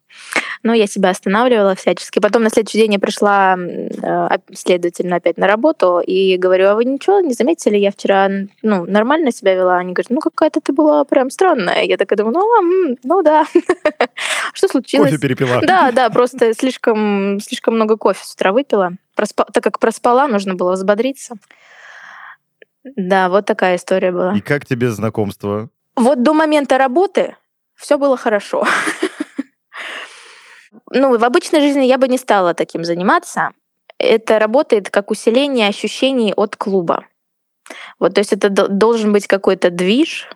Но 0.62 0.74
я 0.74 0.86
себя 0.86 1.10
останавливала 1.10 1.74
всячески. 1.74 2.18
Потом 2.18 2.42
на 2.42 2.50
следующий 2.50 2.78
день 2.78 2.94
я 2.94 2.98
пришла, 2.98 3.56
э, 3.56 4.38
следовательно, 4.52 5.16
опять 5.16 5.38
на 5.38 5.46
работу 5.46 6.00
и 6.00 6.36
говорю, 6.36 6.68
а 6.68 6.74
вы 6.74 6.84
ничего 6.84 7.20
не 7.20 7.32
заметили, 7.32 7.76
я 7.76 7.90
вчера 7.90 8.28
ну, 8.62 8.84
нормально 8.84 9.32
себя 9.32 9.54
вела? 9.54 9.78
Они 9.78 9.92
говорят, 9.92 10.10
ну 10.10 10.20
какая-то 10.20 10.60
ты 10.60 10.72
была 10.72 11.04
прям 11.04 11.30
странная. 11.30 11.84
Я 11.84 11.96
такая 11.96 12.16
думаю, 12.16 12.34
ну, 12.34 12.96
ну 13.02 13.22
да. 13.22 13.46
Что 14.52 14.68
случилось? 14.68 15.10
Кофе 15.10 15.20
перепила. 15.20 15.60
Да, 15.62 15.92
да, 15.92 16.10
просто 16.10 16.54
слишком, 16.54 17.40
слишком 17.40 17.76
много 17.76 17.96
кофе 17.96 18.24
с 18.24 18.34
утра 18.34 18.52
выпила. 18.52 18.92
Проспа... 19.20 19.44
Так 19.52 19.62
как 19.62 19.78
проспала, 19.78 20.28
нужно 20.28 20.54
было 20.54 20.72
взбодриться. 20.72 21.34
Да, 22.84 23.28
вот 23.28 23.44
такая 23.44 23.76
история 23.76 24.12
была. 24.12 24.32
И 24.34 24.40
как 24.40 24.64
тебе 24.64 24.90
знакомство? 24.90 25.68
Вот 25.94 26.22
до 26.22 26.32
момента 26.32 26.78
работы 26.78 27.36
все 27.74 27.98
было 27.98 28.16
хорошо. 28.16 28.66
Ну, 30.90 31.18
в 31.18 31.24
обычной 31.24 31.60
жизни 31.60 31.84
я 31.84 31.98
бы 31.98 32.08
не 32.08 32.16
стала 32.16 32.54
таким 32.54 32.82
заниматься. 32.82 33.50
Это 33.98 34.38
работает 34.38 34.88
как 34.88 35.10
усиление 35.10 35.68
ощущений 35.68 36.32
от 36.34 36.56
клуба. 36.56 37.04
Вот, 37.98 38.14
то 38.14 38.20
есть 38.20 38.32
это 38.32 38.48
должен 38.48 39.12
быть 39.12 39.26
какой-то 39.26 39.68
движ, 39.68 40.30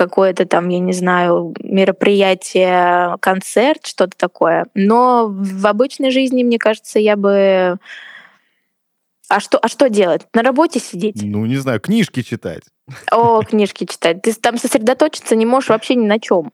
какое-то 0.00 0.46
там, 0.46 0.70
я 0.70 0.78
не 0.78 0.94
знаю, 0.94 1.54
мероприятие, 1.60 3.18
концерт, 3.20 3.84
что-то 3.84 4.16
такое. 4.16 4.64
Но 4.72 5.26
в 5.28 5.66
обычной 5.66 6.10
жизни, 6.10 6.42
мне 6.42 6.58
кажется, 6.58 6.98
я 6.98 7.16
бы... 7.16 7.76
А 9.28 9.40
что, 9.40 9.58
а 9.58 9.68
что 9.68 9.90
делать? 9.90 10.26
На 10.32 10.42
работе 10.42 10.80
сидеть? 10.80 11.20
Ну, 11.22 11.44
не 11.44 11.56
знаю, 11.56 11.80
книжки 11.80 12.22
читать. 12.22 12.62
О, 13.10 13.42
книжки 13.42 13.84
читать. 13.84 14.22
Ты 14.22 14.32
там 14.32 14.56
сосредоточиться 14.56 15.36
не 15.36 15.44
можешь 15.44 15.68
вообще 15.68 15.96
ни 15.96 16.06
на 16.06 16.18
чем. 16.18 16.50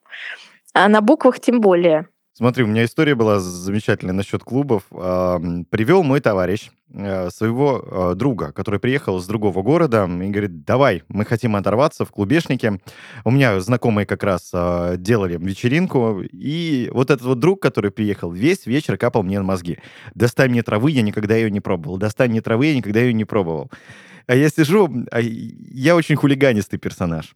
А 0.75 0.89
на 0.89 1.01
буквах 1.01 1.39
тем 1.39 1.61
более. 1.61 2.09
Смотри, 2.39 2.65
у 2.65 2.67
меня 2.67 2.85
история 2.85 3.15
была 3.15 3.41
замечательная 3.41 4.13
насчет 4.13 4.45
клубов. 4.45 4.83
Привел 4.91 6.03
мой 6.03 6.21
товарищ 6.21 6.71
э, 6.93 7.31
своего 7.31 7.83
э, 7.83 8.15
друга, 8.15 8.53
который 8.53 8.79
приехал 8.79 9.17
из 9.17 9.27
другого 9.27 9.63
города, 9.63 10.05
и 10.05 10.29
говорит, 10.29 10.63
давай, 10.67 11.03
мы 11.09 11.25
хотим 11.25 11.57
оторваться 11.57 12.05
в 12.05 12.11
клубешнике. 12.11 12.79
У 13.25 13.31
меня 13.31 13.59
знакомые 13.61 14.05
как 14.05 14.23
раз 14.23 14.51
э, 14.53 14.97
делали 14.99 15.39
вечеринку, 15.39 16.21
и 16.31 16.91
вот 16.93 17.11
этот 17.11 17.25
вот 17.27 17.39
друг, 17.39 17.63
который 17.63 17.91
приехал, 17.91 18.31
весь 18.31 18.67
вечер 18.67 18.99
капал 18.99 19.23
мне 19.23 19.39
на 19.39 19.45
мозги. 19.45 19.79
Достань 20.15 20.51
мне 20.51 20.63
травы, 20.63 20.91
я 20.91 21.01
никогда 21.01 21.37
ее 21.37 21.51
не 21.51 21.61
пробовал. 21.61 21.97
Достань 21.97 22.33
мне 22.33 22.43
травы, 22.43 22.67
я 22.67 22.77
никогда 22.77 23.01
ее 23.01 23.15
не 23.15 23.25
пробовал. 23.25 23.71
А 24.27 24.37
я 24.37 24.51
сижу, 24.51 24.95
а 25.11 25.21
я 25.23 25.97
очень 25.97 26.17
хулиганистый 26.17 26.79
персонаж. 26.79 27.35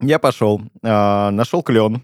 Я 0.00 0.18
пошел, 0.18 0.60
нашел 0.82 1.62
клен, 1.62 2.02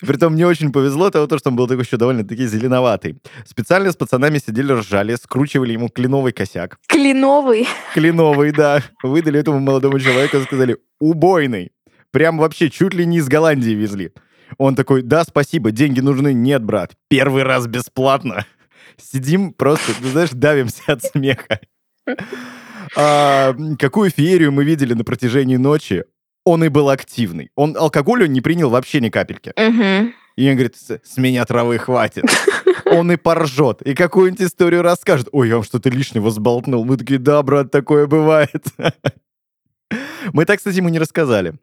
Притом 0.00 0.34
мне 0.34 0.46
очень 0.46 0.72
повезло 0.72 1.10
того, 1.10 1.26
что 1.38 1.50
он 1.50 1.56
был 1.56 1.66
такой 1.66 1.84
еще 1.84 1.96
довольно-таки 1.96 2.46
зеленоватый. 2.46 3.18
Специально 3.44 3.90
с 3.90 3.96
пацанами 3.96 4.38
сидели, 4.38 4.72
ржали, 4.72 5.14
скручивали 5.16 5.72
ему 5.72 5.88
кленовый 5.88 6.32
косяк. 6.32 6.78
Кленовый? 6.86 7.66
Кленовый, 7.94 8.52
да. 8.52 8.82
Выдали 9.02 9.40
этому 9.40 9.60
молодому 9.60 9.98
человеку, 10.00 10.38
сказали, 10.40 10.78
убойный. 11.00 11.72
Прям 12.10 12.38
вообще 12.38 12.70
чуть 12.70 12.94
ли 12.94 13.04
не 13.06 13.18
из 13.18 13.28
Голландии 13.28 13.70
везли. 13.70 14.12
Он 14.56 14.74
такой, 14.74 15.02
да, 15.02 15.24
спасибо, 15.24 15.70
деньги 15.70 16.00
нужны. 16.00 16.32
Нет, 16.32 16.64
брат, 16.64 16.92
первый 17.08 17.42
раз 17.42 17.66
бесплатно. 17.66 18.46
Сидим 18.96 19.52
просто, 19.52 19.92
ты 20.00 20.08
знаешь, 20.08 20.30
давимся 20.32 20.82
от 20.86 21.02
смеха. 21.02 21.60
А, 22.96 23.54
какую 23.78 24.10
феерию 24.10 24.50
мы 24.50 24.64
видели 24.64 24.94
на 24.94 25.04
протяжении 25.04 25.56
ночи 25.56 26.04
он 26.48 26.64
и 26.64 26.68
был 26.68 26.88
активный. 26.88 27.50
Он 27.54 27.76
алкоголю 27.76 28.26
не 28.26 28.40
принял 28.40 28.70
вообще 28.70 29.00
ни 29.00 29.10
капельки. 29.10 29.52
Угу. 29.56 30.12
И 30.36 30.48
он 30.48 30.54
говорит, 30.54 30.76
с 30.76 31.16
меня 31.16 31.44
травы 31.44 31.78
хватит. 31.78 32.24
Он 32.86 33.12
и 33.12 33.16
поржет, 33.16 33.82
и 33.82 33.94
какую-нибудь 33.94 34.46
историю 34.46 34.82
расскажет. 34.82 35.28
Ой, 35.32 35.48
я 35.48 35.56
вам 35.56 35.64
что-то 35.64 35.90
лишнего 35.90 36.30
сболтнул. 36.30 36.84
Мы 36.84 36.96
такие, 36.96 37.18
да, 37.18 37.42
брат, 37.42 37.70
такое 37.70 38.06
бывает. 38.06 38.64
Мы 40.32 40.44
так, 40.44 40.58
кстати, 40.58 40.76
ему 40.76 40.88
не 40.88 40.98
рассказали. 40.98 41.54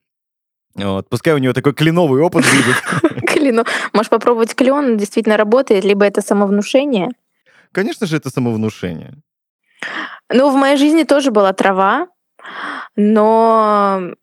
Вот. 0.75 1.09
Пускай 1.09 1.33
у 1.33 1.37
него 1.37 1.53
такой 1.53 1.73
кленовый 1.73 2.21
опыт 2.21 2.45
будет. 2.45 3.23
Клину. 3.27 3.63
Можешь 3.93 4.09
попробовать 4.09 4.55
клен, 4.55 4.97
действительно 4.97 5.37
работает, 5.37 5.83
либо 5.83 6.05
это 6.05 6.21
самовнушение. 6.21 7.09
Конечно 7.71 8.07
же, 8.07 8.17
это 8.17 8.29
самовнушение. 8.29 9.13
Ну, 10.31 10.49
в 10.49 10.55
моей 10.55 10.77
жизни 10.77 11.03
тоже 11.03 11.31
была 11.31 11.53
трава, 11.53 12.07
но 12.95 14.15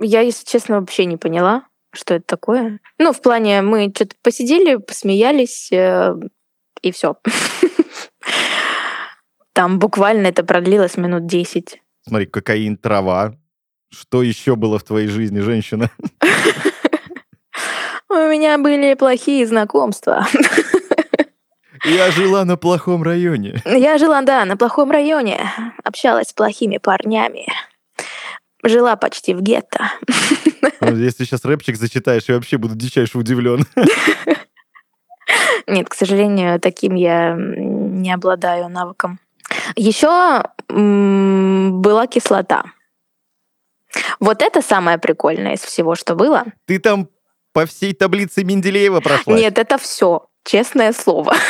я, 0.00 0.20
если 0.20 0.44
честно, 0.44 0.80
вообще 0.80 1.04
не 1.04 1.16
поняла, 1.16 1.66
что 1.92 2.14
это 2.14 2.24
такое. 2.26 2.80
Ну, 2.98 3.12
в 3.12 3.20
плане, 3.20 3.62
мы 3.62 3.92
что-то 3.94 4.16
посидели, 4.22 4.76
посмеялись, 4.76 5.70
э, 5.72 6.14
и 6.82 6.92
все. 6.92 7.16
Там 9.52 9.78
буквально 9.78 10.26
это 10.26 10.44
продлилось 10.44 10.96
минут 10.96 11.26
10. 11.26 11.80
Смотри, 12.06 12.26
кокаин, 12.26 12.76
трава. 12.76 13.34
Что 13.90 14.22
еще 14.22 14.56
было 14.56 14.78
в 14.78 14.84
твоей 14.84 15.08
жизни, 15.08 15.40
женщина? 15.40 15.90
У 18.08 18.14
меня 18.14 18.58
были 18.58 18.94
плохие 18.94 19.46
знакомства. 19.46 20.26
Я 21.84 22.10
жила 22.10 22.44
на 22.44 22.56
плохом 22.56 23.02
районе. 23.02 23.62
Я 23.64 23.98
жила, 23.98 24.22
да, 24.22 24.44
на 24.44 24.56
плохом 24.56 24.90
районе. 24.90 25.40
Общалась 25.84 26.28
с 26.28 26.32
плохими 26.32 26.78
парнями. 26.78 27.46
Жила 28.66 28.96
почти 28.96 29.34
в 29.34 29.42
гетто. 29.42 29.92
Ну, 30.80 30.94
Если 30.94 31.24
сейчас 31.24 31.44
рэпчик 31.44 31.76
зачитаешь, 31.76 32.24
я 32.28 32.34
вообще 32.34 32.58
буду 32.58 32.74
дичайше 32.74 33.18
удивлен. 33.18 33.64
Нет, 35.66 35.88
к 35.88 35.94
сожалению, 35.94 36.60
таким 36.60 36.94
я 36.94 37.34
не 37.34 38.12
обладаю 38.12 38.68
навыком. 38.68 39.18
Еще 39.74 40.42
была 40.68 42.06
кислота. 42.06 42.64
Вот 44.20 44.42
это 44.42 44.60
самое 44.60 44.98
прикольное 44.98 45.54
из 45.54 45.60
всего, 45.60 45.94
что 45.94 46.14
было. 46.14 46.44
Ты 46.66 46.78
там 46.78 47.08
по 47.52 47.64
всей 47.64 47.94
таблице 47.94 48.44
Менделеева 48.44 49.00
прошла? 49.00 49.34
Нет, 49.34 49.58
это 49.58 49.78
все, 49.78 50.28
честное 50.44 50.92
слово. 50.92 51.34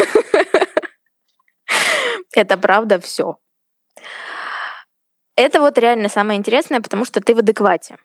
Это 2.33 2.59
правда 2.59 3.01
все. 3.01 3.39
Это 5.37 5.61
вот 5.61 5.79
реально 5.79 6.09
самое 6.09 6.39
интересное, 6.39 6.81
потому 6.81 7.05
что 7.05 7.21
ты 7.21 7.35
в 7.35 7.39
адеквате. 7.39 7.99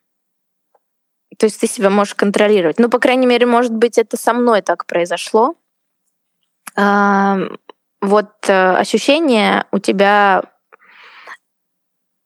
То 1.38 1.46
есть 1.46 1.60
ты 1.60 1.68
себя 1.68 1.90
можешь 1.90 2.14
контролировать. 2.14 2.78
Ну, 2.78 2.90
по 2.90 3.00
крайней 3.00 3.26
мере, 3.26 3.46
может 3.46 3.74
быть, 3.74 3.98
это 3.98 4.18
со 4.18 4.34
мной 4.34 4.62
так 4.62 4.86
произошло. 4.86 5.56
Вот 6.76 8.32
э, 8.48 8.74
ощущение 8.74 9.66
у 9.72 9.78
тебя 9.78 10.44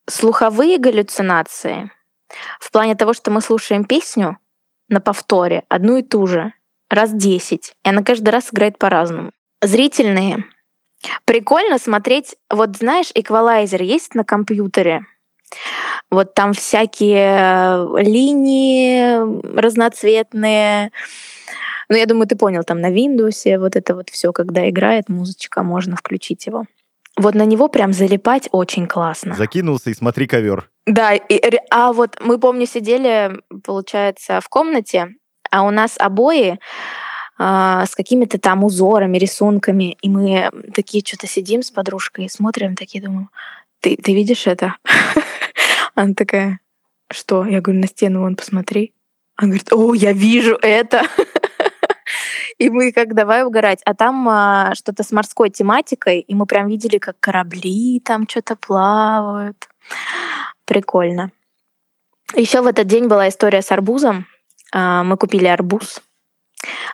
слуховые 0.10 0.78
галлюцинации 0.78 1.92
в 2.60 2.72
плане 2.72 2.96
того, 2.96 3.14
что 3.14 3.30
мы 3.30 3.42
слушаем 3.42 3.84
песню 3.84 4.38
на 4.88 5.02
повторе, 5.02 5.64
одну 5.68 5.98
и 5.98 6.04
ту 6.04 6.28
же, 6.28 6.54
раз 6.90 7.12
10, 7.12 7.76
и 7.84 7.90
она 7.90 8.04
каждый 8.04 8.30
раз 8.30 8.54
играет 8.54 8.78
по-разному. 8.78 9.32
Зрительные. 9.62 10.46
Прикольно 11.26 11.78
смотреть, 11.78 12.36
вот 12.50 12.78
знаешь, 12.78 13.12
эквалайзер 13.14 13.82
есть 13.82 14.16
на 14.16 14.24
компьютере, 14.24 15.06
вот 16.12 16.34
там 16.34 16.54
всякие 16.54 17.38
э, 17.38 18.02
линии 18.02 19.58
разноцветные. 19.58 20.92
Ну, 21.90 21.96
я 21.96 22.06
думаю, 22.06 22.28
ты 22.28 22.36
понял, 22.36 22.64
там 22.64 22.80
на 22.82 22.92
Windows 22.92 23.58
вот 23.58 23.76
это 23.76 23.96
вот 23.96 24.10
все, 24.10 24.32
когда 24.32 24.70
играет 24.70 25.10
музычка, 25.10 25.64
можно 25.64 25.96
включить 25.96 26.46
его. 26.48 26.66
Вот 27.18 27.34
на 27.34 27.46
него 27.46 27.70
прям 27.70 27.94
залипать 27.94 28.50
очень 28.52 28.88
классно. 28.88 29.36
Закинулся 29.36 29.90
и 29.90 29.94
смотри 29.94 30.28
ковер. 30.28 30.70
Да, 30.86 31.14
и 31.14 31.60
а 31.72 31.94
вот 31.94 32.18
мы, 32.20 32.40
помню, 32.40 32.66
сидели, 32.66 33.40
получается, 33.64 34.42
в 34.42 34.50
комнате, 34.50 35.10
а 35.50 35.64
у 35.64 35.72
нас 35.72 35.96
обои 35.98 36.60
с 37.38 37.96
какими-то 37.96 38.39
там 38.39 38.63
узорами, 38.63 39.18
рисунками, 39.18 39.98
и 40.01 40.10
мы 40.10 40.50
такие 40.74 41.04
что-то 41.06 41.27
сидим 41.27 41.63
с 41.63 41.72
подружкой, 41.72 42.29
смотрим, 42.29 42.75
такие 42.75 43.03
думаем, 43.03 43.29
ты, 43.81 43.98
ты 43.98 44.14
видишь 44.14 44.48
это? 44.48 44.75
Она 45.96 46.14
такая, 46.14 46.60
что? 47.12 47.46
Я 47.46 47.62
говорю, 47.62 47.81
на 47.81 47.88
стену 47.88 48.22
вон 48.22 48.36
посмотри. 48.36 48.94
Она 49.36 49.50
говорит, 49.50 49.74
о, 49.74 49.94
я 49.94 50.14
вижу 50.14 50.57
это. 50.62 51.03
И 52.57 52.70
мы 52.70 52.92
как 52.92 53.14
давай 53.14 53.44
угорать. 53.44 53.81
А 53.86 53.94
там 53.94 54.27
а, 54.29 54.74
что-то 54.75 55.03
с 55.03 55.12
морской 55.12 55.50
тематикой, 55.50 56.22
и 56.22 56.33
мы 56.33 56.46
прям 56.46 56.68
видели, 56.68 57.00
как 57.00 57.20
корабли 57.20 58.00
там 58.00 58.27
что-то 58.29 58.55
плавают. 58.55 59.68
Прикольно. 60.64 61.31
Еще 62.33 62.62
в 62.62 62.68
этот 62.68 62.88
день 62.88 63.07
была 63.07 63.27
история 63.27 63.62
с 63.62 63.72
арбузом. 63.72 64.25
А, 64.72 65.03
Мы 65.03 65.18
купили 65.18 65.48
арбуз, 65.48 66.01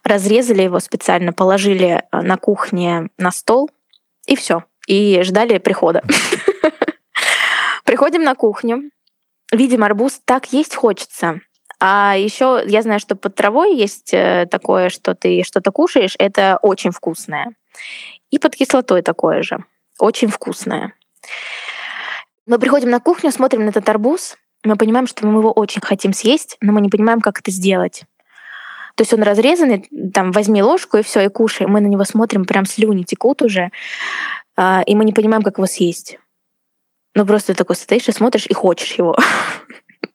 разрезали 0.03 0.63
его 0.63 0.79
специально, 0.79 1.33
положили 1.33 2.03
а, 2.11 2.21
на 2.21 2.37
кухне 2.37 3.09
на 3.17 3.31
стол, 3.31 3.69
и 4.25 4.35
все. 4.35 4.63
И 4.87 5.21
ждали 5.23 5.57
прихода. 5.57 6.03
Приходим 7.85 8.23
на 8.23 8.35
кухню, 8.35 8.91
видим 9.51 9.83
арбуз, 9.83 10.21
так 10.25 10.53
есть 10.53 10.75
хочется. 10.75 11.41
А 11.79 12.15
еще 12.15 12.61
я 12.65 12.81
знаю, 12.83 12.99
что 12.99 13.15
под 13.15 13.35
травой 13.35 13.75
есть 13.75 14.13
э, 14.13 14.47
такое, 14.49 14.89
что 14.89 15.15
ты 15.15 15.43
что-то 15.43 15.71
кушаешь, 15.71 16.15
это 16.19 16.59
очень 16.61 16.91
вкусное. 16.91 17.53
И 18.29 18.37
под 18.37 18.55
кислотой 18.55 19.01
такое 19.01 19.41
же. 19.41 19.63
Очень 19.97 20.27
вкусное. 20.27 20.93
Мы 22.45 22.59
приходим 22.59 22.89
на 22.89 22.99
кухню, 22.99 23.31
смотрим 23.31 23.65
на 23.65 23.69
этот 23.69 23.87
арбуз, 23.89 24.37
мы 24.63 24.75
понимаем, 24.75 25.07
что 25.07 25.25
мы 25.25 25.39
его 25.39 25.51
очень 25.51 25.81
хотим 25.81 26.13
съесть, 26.13 26.57
но 26.61 26.71
мы 26.71 26.81
не 26.81 26.89
понимаем, 26.89 27.19
как 27.19 27.39
это 27.39 27.49
сделать. 27.49 28.03
То 29.01 29.03
есть 29.03 29.13
он 29.15 29.23
разрезанный, 29.23 29.89
там 30.13 30.31
возьми 30.31 30.61
ложку 30.61 30.97
и 30.97 31.01
все, 31.01 31.21
и 31.21 31.27
кушай. 31.27 31.65
Мы 31.65 31.81
на 31.81 31.87
него 31.87 32.03
смотрим, 32.03 32.45
прям 32.45 32.67
слюни 32.67 33.01
текут 33.01 33.41
уже, 33.41 33.71
а, 34.55 34.83
и 34.85 34.93
мы 34.93 35.05
не 35.05 35.11
понимаем, 35.11 35.41
как 35.41 35.57
его 35.57 35.65
съесть. 35.65 36.19
Ну 37.15 37.25
просто 37.25 37.55
такой 37.55 37.77
стоишь 37.77 38.07
и 38.09 38.11
смотришь 38.11 38.45
и 38.45 38.53
хочешь 38.53 38.93
его. 38.99 39.17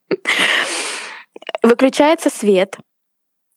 Выключается 1.65 2.31
свет. 2.31 2.79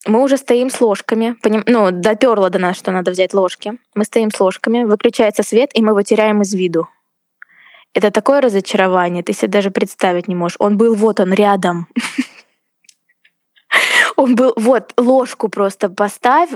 Мы 0.08 0.24
уже 0.24 0.36
стоим 0.36 0.72
с 0.72 0.82
ложками. 0.82 1.36
Поним... 1.44 1.62
Ну, 1.68 1.92
доперло 1.92 2.50
до 2.50 2.58
нас, 2.58 2.76
что 2.76 2.90
надо 2.90 3.12
взять 3.12 3.36
ложки. 3.36 3.74
Мы 3.94 4.06
стоим 4.06 4.32
с 4.32 4.40
ложками, 4.40 4.84
выключается 4.84 5.44
свет, 5.44 5.70
и 5.76 5.84
мы 5.84 5.92
его 5.92 6.02
теряем 6.02 6.42
из 6.42 6.56
виду. 6.56 6.88
Это 7.94 8.10
такое 8.10 8.42
разочарование, 8.42 9.22
ты 9.22 9.34
себе 9.34 9.50
даже 9.50 9.70
представить 9.70 10.28
не 10.28 10.34
можешь. 10.34 10.58
Он 10.60 10.76
был 10.76 10.96
вот 10.96 11.20
он 11.20 11.34
рядом. 11.34 11.88
Он 14.20 14.36
был 14.36 14.52
вот 14.58 14.92
ложку 14.98 15.48
просто 15.48 15.88
поставь 15.88 16.50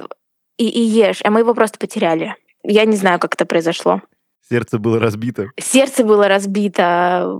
и, 0.57 0.67
и 0.67 0.81
ешь, 0.81 1.21
а 1.23 1.31
мы 1.31 1.39
его 1.39 1.53
просто 1.53 1.79
потеряли. 1.79 2.35
Я 2.61 2.83
не 2.83 2.97
знаю, 2.97 3.19
как 3.19 3.35
это 3.35 3.45
произошло. 3.45 4.01
Сердце 4.49 4.79
было 4.79 4.99
разбито. 4.99 5.51
Сердце 5.57 6.03
было 6.03 6.27
разбито. 6.27 7.39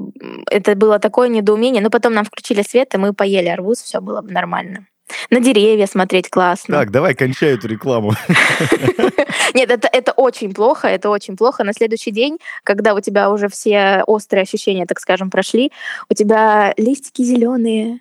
Это 0.49 0.75
было 0.75 0.99
такое 0.99 1.27
недоумение. 1.27 1.81
Но 1.81 1.89
потом 1.89 2.13
нам 2.13 2.23
включили 2.23 2.61
свет, 2.61 2.95
и 2.95 2.97
мы 2.97 3.13
поели 3.13 3.49
арбуз, 3.49 3.81
все 3.81 3.99
было 3.99 4.21
нормально. 4.21 4.87
На 5.29 5.39
деревья 5.39 5.87
смотреть 5.87 6.29
классно. 6.29 6.77
Так, 6.77 6.91
давай 6.91 7.15
кончай 7.15 7.53
эту 7.53 7.67
рекламу. 7.67 8.13
Нет, 9.53 9.71
это, 9.71 9.87
это 9.91 10.11
очень 10.13 10.53
плохо, 10.53 10.87
это 10.87 11.09
очень 11.09 11.35
плохо. 11.37 11.63
На 11.63 11.73
следующий 11.73 12.11
день, 12.11 12.39
когда 12.63 12.93
у 12.93 12.99
тебя 12.99 13.29
уже 13.29 13.49
все 13.49 14.03
острые 14.07 14.43
ощущения, 14.43 14.85
так 14.85 14.99
скажем, 14.99 15.29
прошли, 15.29 15.71
у 16.09 16.13
тебя 16.13 16.73
листики 16.77 17.21
зеленые, 17.21 17.99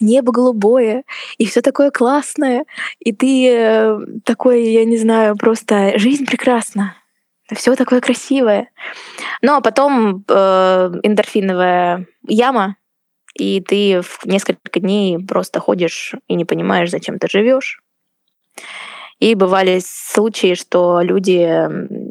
небо 0.00 0.32
голубое, 0.32 1.04
и 1.38 1.46
все 1.46 1.60
такое 1.60 1.90
классное, 1.90 2.64
и 2.98 3.12
ты 3.12 3.48
э, 3.48 3.98
такой, 4.24 4.64
я 4.64 4.84
не 4.84 4.96
знаю, 4.96 5.36
просто 5.36 5.98
жизнь 5.98 6.26
прекрасна. 6.26 6.96
Все 7.52 7.74
такое 7.76 8.00
красивое. 8.00 8.70
Ну 9.42 9.54
а 9.54 9.60
потом 9.60 10.24
э, 10.28 10.92
эндорфиновая 11.02 12.06
яма, 12.26 12.76
и 13.34 13.60
ты 13.60 14.02
в 14.02 14.24
несколько 14.24 14.80
дней 14.80 15.18
просто 15.18 15.60
ходишь 15.60 16.14
и 16.28 16.34
не 16.34 16.44
понимаешь, 16.44 16.90
зачем 16.90 17.18
ты 17.18 17.28
живешь. 17.28 17.82
И 19.18 19.34
бывали 19.34 19.80
случаи, 19.84 20.54
что 20.54 21.00
люди 21.00 21.68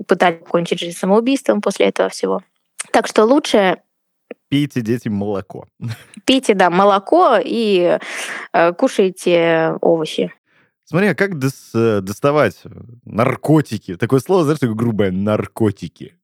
пытались 0.08 0.40
кончить 0.48 0.80
жизнь 0.80 0.98
самоубийством 0.98 1.62
после 1.62 1.88
этого 1.88 2.10
всего. 2.10 2.42
Так 2.92 3.08
что 3.08 3.26
лучше 3.26 3.78
Пейте 4.50 4.82
детям 4.82 5.14
молоко. 5.14 5.68
пейте, 6.26 6.54
да, 6.54 6.70
молоко 6.70 7.38
и 7.44 8.00
э, 8.54 8.74
кушайте 8.74 9.74
овощи. 9.82 10.34
Смотри, 10.86 11.08
а 11.10 11.16
как 11.16 11.36
дос- 11.36 11.72
э, 11.74 12.02
доставать 12.02 12.62
наркотики? 13.06 13.96
Такое 13.96 14.20
слово, 14.20 14.44
знаешь, 14.44 14.60
такое 14.60 14.76
грубое, 14.76 15.12
наркотики. 15.12 16.16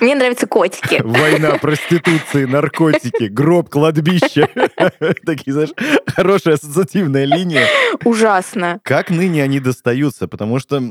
Мне 0.00 0.14
нравятся 0.14 0.46
котики. 0.46 1.00
Война, 1.02 1.58
проституции, 1.58 2.44
наркотики, 2.44 3.24
гроб, 3.24 3.68
кладбище. 3.68 4.48
Такие, 5.26 5.52
знаешь, 5.52 5.70
хорошая 6.06 6.54
ассоциативная 6.54 7.24
линия. 7.24 7.66
Ужасно. 8.04 8.80
Как 8.82 9.10
ныне 9.10 9.42
они 9.42 9.60
достаются? 9.60 10.28
Потому 10.28 10.58
что 10.58 10.82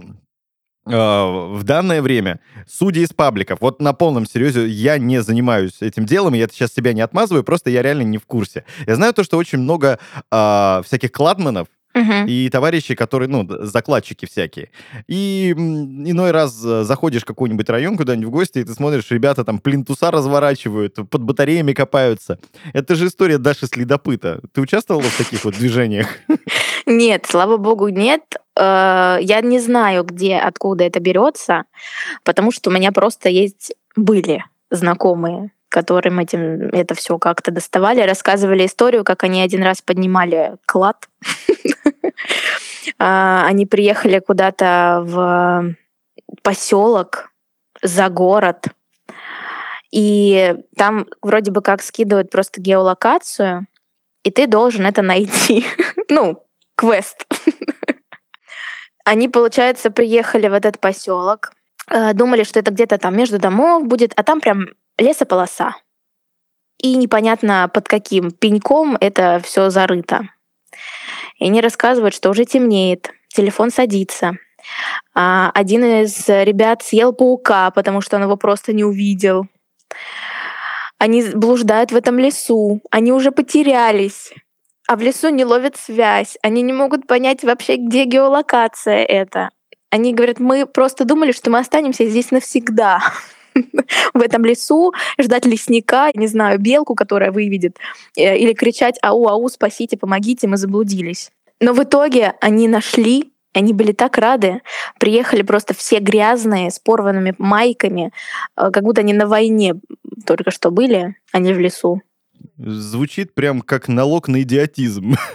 в 0.84 1.62
данное 1.64 2.02
время 2.02 2.40
судьи 2.68 3.04
из 3.04 3.10
пабликов, 3.10 3.60
вот 3.62 3.82
на 3.82 3.94
полном 3.94 4.26
серьезе, 4.26 4.68
я 4.68 4.98
не 4.98 5.22
занимаюсь 5.22 5.78
этим 5.80 6.06
делом, 6.06 6.34
я 6.34 6.48
сейчас 6.48 6.74
себя 6.74 6.94
не 6.94 7.02
отмазываю, 7.02 7.44
просто 7.44 7.70
я 7.70 7.84
реально 7.84 8.02
не 8.02 8.18
в 8.18 8.26
курсе. 8.26 8.66
Я 8.88 8.96
знаю 8.96 9.14
то, 9.14 9.24
что 9.24 9.38
очень 9.38 9.60
много 9.60 10.00
э, 10.32 10.82
всяких 10.84 11.12
кладманов, 11.12 11.68
И 11.94 12.50
товарищи, 12.50 12.96
которые, 12.96 13.28
ну, 13.30 13.46
закладчики 13.48 14.26
всякие. 14.26 14.70
И 15.08 15.52
иной 15.52 16.32
раз 16.32 16.64
э, 16.64 16.84
заходишь 16.84 17.24
в 17.24 17.26
какой-нибудь 17.26 17.70
район 17.70 17.98
куда-нибудь 17.98 18.28
в 18.28 18.32
гости, 18.32 18.60
и 18.60 18.64
ты 18.64 18.74
смотришь, 18.74 19.10
ребята 19.12 19.44
там 19.44 19.60
плинтуса 19.60 20.12
разворачивают, 20.12 20.96
под 20.96 21.22
батареями 21.22 21.74
копаются. 21.74 22.40
Это 22.74 22.96
же 22.96 23.08
история 23.08 23.38
Даши 23.38 23.68
Следопыта. 23.68 24.42
Ты 24.54 24.62
участвовала 24.62 25.04
в 25.04 25.18
таких 25.18 25.44
вот 25.44 25.56
движениях? 25.56 26.08
Нет, 26.86 27.26
слава 27.28 27.58
богу, 27.58 27.90
нет. 27.90 28.22
Э, 28.58 29.18
я 29.22 29.42
не 29.42 29.60
знаю, 29.60 30.04
где, 30.04 30.38
откуда 30.38 30.86
это 30.86 31.00
берется, 31.00 31.64
потому 32.24 32.52
что 32.52 32.70
у 32.70 32.74
меня 32.74 32.92
просто 32.92 33.30
есть 33.30 33.74
были 33.96 34.44
знакомые 34.70 35.52
которым 35.72 36.20
этим 36.20 36.68
это 36.74 36.96
все 36.96 37.18
как-то 37.18 37.50
доставали, 37.50 38.02
рассказывали 38.02 38.66
историю, 38.66 39.06
как 39.06 39.24
они 39.24 39.42
один 39.42 39.64
раз 39.64 39.82
поднимали 39.82 40.58
клад. 40.66 41.08
А, 42.98 43.46
они 43.46 43.66
приехали 43.66 44.20
куда-то 44.20 45.02
в 45.04 45.76
поселок 46.44 47.32
за 47.82 48.10
город, 48.10 48.68
и 49.92 50.56
там 50.78 51.08
вроде 51.22 51.52
бы 51.52 51.62
как 51.62 51.82
скидывают 51.82 52.32
просто 52.32 52.62
геолокацию, 52.62 53.68
и 54.24 54.32
ты 54.32 54.48
должен 54.48 54.86
это 54.86 55.02
найти. 55.02 55.66
ну, 56.10 56.44
квест. 56.76 57.26
Они, 59.06 59.28
получается, 59.28 59.92
приехали 59.92 60.48
в 60.48 60.54
этот 60.54 60.80
поселок, 60.80 61.52
э, 61.90 62.14
думали, 62.14 62.44
что 62.44 62.60
это 62.60 62.72
где-то 62.72 62.98
там 62.98 63.18
между 63.18 63.40
домов 63.40 63.86
будет, 63.86 64.14
а 64.16 64.24
там 64.24 64.40
прям 64.40 64.68
лесополоса. 64.98 65.76
И 66.78 66.96
непонятно 66.96 67.70
под 67.72 67.88
каким 67.88 68.32
пеньком 68.32 68.98
это 69.00 69.42
все 69.44 69.70
зарыто. 69.70 70.30
И 71.42 71.46
они 71.46 71.60
рассказывают, 71.60 72.14
что 72.14 72.30
уже 72.30 72.46
темнеет, 72.46 73.10
телефон 73.30 73.72
садится. 73.72 74.34
А 75.16 75.50
один 75.56 75.84
из 75.84 76.30
ребят 76.30 76.84
съел 76.84 77.14
паука, 77.14 77.72
потому 77.72 78.02
что 78.02 78.18
он 78.18 78.24
его 78.24 78.38
просто 78.38 78.74
не 78.74 78.84
увидел. 78.84 79.48
Они 81.00 81.24
блуждают 81.24 81.92
в 81.92 81.96
этом 81.96 82.20
лесу, 82.20 82.82
они 82.92 83.12
уже 83.12 83.32
потерялись, 83.32 84.32
а 84.88 84.96
в 84.96 85.02
лесу 85.02 85.30
не 85.30 85.44
ловят 85.44 85.78
связь, 85.78 86.38
они 86.44 86.62
не 86.62 86.74
могут 86.74 87.08
понять 87.08 87.44
вообще, 87.44 87.78
где 87.78 88.06
геолокация 88.06 89.04
это. 89.04 89.50
Они 89.90 90.14
говорят, 90.14 90.40
мы 90.40 90.68
просто 90.68 91.06
думали, 91.06 91.32
что 91.32 91.50
мы 91.50 91.58
останемся 91.58 92.06
здесь 92.06 92.30
навсегда. 92.30 93.00
в 94.14 94.22
этом 94.22 94.46
лесу, 94.46 94.94
ждать 95.20 95.46
лесника, 95.46 96.12
не 96.14 96.28
знаю, 96.28 96.60
белку, 96.60 96.96
которая 96.96 97.32
выведет, 97.32 97.78
э, 98.18 98.38
или 98.38 98.54
кричать 98.54 98.98
«Ау, 99.02 99.28
ау, 99.28 99.50
спасите, 99.50 99.98
помогите, 99.98 100.48
мы 100.48 100.58
заблудились». 100.58 101.32
Но 101.60 101.74
в 101.74 101.84
итоге 101.84 102.34
они 102.42 102.68
нашли, 102.68 103.32
они 103.54 103.74
были 103.74 103.92
так 103.92 104.18
рады, 104.18 104.62
приехали 105.00 105.42
просто 105.42 105.74
все 105.74 106.00
грязные, 106.00 106.72
с 106.72 106.80
порванными 106.80 107.36
майками, 107.38 108.12
э, 108.58 108.72
как 108.72 108.84
будто 108.84 109.02
они 109.02 109.14
на 109.14 109.28
войне 109.28 109.76
только 110.26 110.52
что 110.52 110.72
были, 110.72 111.16
а 111.32 111.40
не 111.40 111.54
в 111.54 111.60
лесу. 111.60 112.02
Звучит 112.58 113.34
прям 113.34 113.62
как 113.62 113.88
налог 113.88 114.28
на 114.28 114.42
идиотизм. 114.42 115.16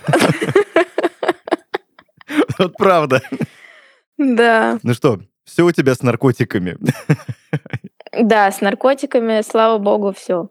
Вот 2.58 2.74
правда. 2.78 3.20
Да. 4.16 4.78
Ну 4.82 4.94
что, 4.94 5.20
все 5.44 5.64
у 5.64 5.72
тебя 5.72 5.94
с 5.94 6.02
наркотиками. 6.02 6.78
Да, 8.22 8.50
с 8.50 8.60
наркотиками, 8.60 9.42
слава 9.42 9.78
богу, 9.78 10.12
все. 10.12 10.48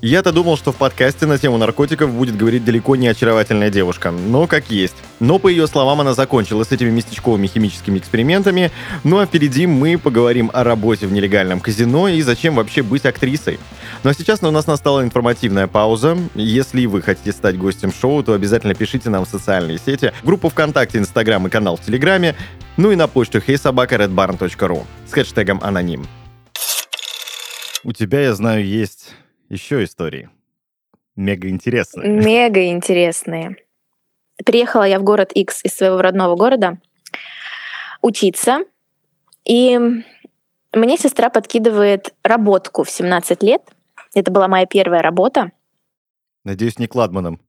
Я-то 0.00 0.30
думал, 0.30 0.56
что 0.56 0.70
в 0.70 0.76
подкасте 0.76 1.26
на 1.26 1.38
тему 1.38 1.58
наркотиков 1.58 2.12
будет 2.12 2.36
говорить 2.36 2.64
далеко 2.64 2.94
не 2.94 3.08
очаровательная 3.08 3.68
девушка, 3.68 4.12
но 4.12 4.46
как 4.46 4.70
есть. 4.70 4.94
Но, 5.18 5.40
по 5.40 5.48
ее 5.48 5.66
словам, 5.66 6.00
она 6.00 6.14
закончила 6.14 6.62
с 6.62 6.70
этими 6.70 6.90
местечковыми 6.90 7.48
химическими 7.48 7.98
экспериментами, 7.98 8.70
ну 9.02 9.18
а 9.18 9.26
впереди 9.26 9.66
мы 9.66 9.98
поговорим 9.98 10.52
о 10.54 10.62
работе 10.62 11.08
в 11.08 11.12
нелегальном 11.12 11.58
казино 11.58 12.06
и 12.06 12.22
зачем 12.22 12.54
вообще 12.54 12.82
быть 12.82 13.06
актрисой. 13.06 13.58
Ну 14.04 14.10
а 14.10 14.14
сейчас 14.14 14.40
у 14.44 14.50
нас 14.52 14.68
настала 14.68 15.02
информативная 15.02 15.66
пауза. 15.66 16.16
Если 16.36 16.86
вы 16.86 17.02
хотите 17.02 17.32
стать 17.32 17.58
гостем 17.58 17.92
шоу, 17.92 18.22
то 18.22 18.34
обязательно 18.34 18.74
пишите 18.74 19.10
нам 19.10 19.24
в 19.24 19.28
социальные 19.28 19.78
сети, 19.84 20.12
группу 20.22 20.48
ВКонтакте, 20.48 20.98
Инстаграм 20.98 21.44
и 21.48 21.50
канал 21.50 21.76
в 21.76 21.80
Телеграме, 21.84 22.36
ну 22.76 22.92
и 22.92 22.96
на 22.96 23.08
почту 23.08 23.38
heysobaka.redbarn.ru 23.38 24.86
с 25.08 25.12
хэштегом 25.12 25.58
аноним. 25.60 26.06
У 27.82 27.92
тебя, 27.92 28.20
я 28.20 28.34
знаю, 28.34 28.64
есть 28.64 29.14
еще 29.48 29.82
истории. 29.84 30.30
Мега 31.16 31.48
интересные. 31.48 32.08
Мега 32.24 32.66
интересные. 32.66 33.56
Приехала 34.44 34.84
я 34.84 34.98
в 34.98 35.02
город 35.02 35.32
X 35.32 35.64
из 35.64 35.74
своего 35.74 36.00
родного 36.00 36.36
города 36.36 36.78
учиться. 38.02 38.60
И 39.44 39.78
мне 40.72 40.96
сестра 40.96 41.30
подкидывает 41.30 42.14
работку 42.22 42.84
в 42.84 42.90
17 42.90 43.42
лет. 43.42 43.62
Это 44.14 44.30
была 44.30 44.48
моя 44.48 44.66
первая 44.66 45.02
работа. 45.02 45.52
Надеюсь, 46.44 46.78
не 46.78 46.86
Кладманом. 46.86 47.40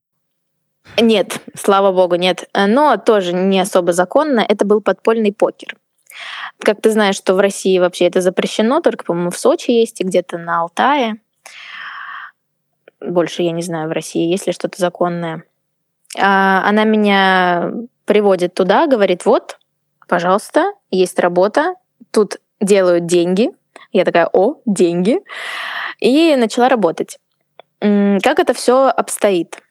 Нет, 0.99 1.41
слава 1.55 1.91
богу, 1.91 2.15
нет. 2.15 2.49
Но 2.53 2.97
тоже 2.97 3.33
не 3.33 3.59
особо 3.59 3.93
законно. 3.93 4.39
Это 4.39 4.65
был 4.65 4.81
подпольный 4.81 5.31
покер. 5.31 5.77
Как 6.59 6.81
ты 6.81 6.91
знаешь, 6.91 7.15
что 7.15 7.35
в 7.35 7.39
России 7.39 7.77
вообще 7.77 8.05
это 8.05 8.21
запрещено, 8.21 8.81
только, 8.81 9.05
по-моему, 9.05 9.29
в 9.29 9.37
Сочи 9.37 9.71
есть 9.71 10.01
и 10.01 10.03
где-то 10.03 10.37
на 10.37 10.61
Алтае. 10.61 11.19
Больше 13.01 13.43
я 13.43 13.51
не 13.51 13.61
знаю 13.61 13.89
в 13.89 13.91
России, 13.91 14.29
есть 14.29 14.47
ли 14.47 14.53
что-то 14.53 14.79
законное. 14.79 15.43
А, 16.17 16.63
она 16.67 16.83
меня 16.83 17.71
приводит 18.05 18.53
туда, 18.53 18.87
говорит, 18.87 19.25
вот, 19.25 19.59
пожалуйста, 20.07 20.73
есть 20.91 21.19
работа, 21.19 21.75
тут 22.11 22.37
делают 22.59 23.05
деньги. 23.05 23.51
Я 23.91 24.05
такая, 24.05 24.29
о, 24.31 24.61
деньги. 24.65 25.19
И 25.99 26.35
начала 26.35 26.69
работать. 26.69 27.19
Как 27.79 28.39
это 28.39 28.53
все 28.53 28.87
обстоит? 28.87 29.61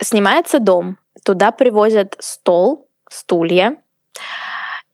Снимается 0.00 0.58
дом, 0.58 0.98
туда 1.24 1.52
привозят 1.52 2.16
стол, 2.18 2.88
стулья 3.08 3.76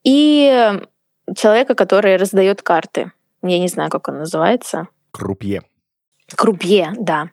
и 0.05 0.81
человека, 1.37 1.75
который 1.75 2.17
раздает 2.17 2.63
карты. 2.63 3.13
Я 3.43 3.59
не 3.59 3.69
знаю, 3.69 3.91
как 3.91 4.09
он 4.09 4.19
называется. 4.19 4.89
Крупье. 5.13 5.63
Крупье, 6.35 6.93
да. 6.99 7.31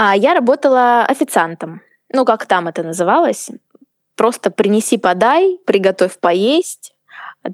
А 0.00 0.14
я 0.16 0.32
работала 0.32 1.04
официантом. 1.04 1.82
Ну, 2.12 2.24
как 2.24 2.46
там 2.46 2.68
это 2.68 2.84
называлось? 2.84 3.50
Просто 4.14 4.52
принеси, 4.52 4.96
подай, 4.96 5.58
приготовь 5.66 6.20
поесть, 6.20 6.94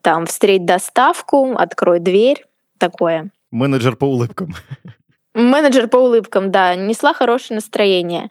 там, 0.02 0.26
встреть 0.26 0.66
доставку, 0.66 1.54
открой 1.56 2.00
дверь, 2.00 2.44
такое. 2.76 3.30
Менеджер 3.50 3.96
по 3.96 4.04
улыбкам. 4.04 4.54
Менеджер 5.32 5.88
по 5.88 5.96
улыбкам, 5.96 6.50
да, 6.50 6.74
несла 6.74 7.14
хорошее 7.14 7.56
настроение. 7.56 8.28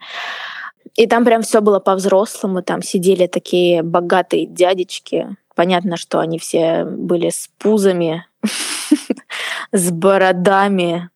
И 0.94 1.08
там 1.08 1.24
прям 1.24 1.42
все 1.42 1.60
было 1.60 1.80
по-взрослому, 1.80 2.62
там 2.62 2.82
сидели 2.82 3.26
такие 3.26 3.82
богатые 3.82 4.46
дядечки. 4.46 5.36
Понятно, 5.56 5.96
что 5.96 6.20
они 6.20 6.38
все 6.38 6.84
были 6.84 7.30
с 7.30 7.50
пузами, 7.58 8.24
с 9.72 9.90
бородами, 9.90 11.10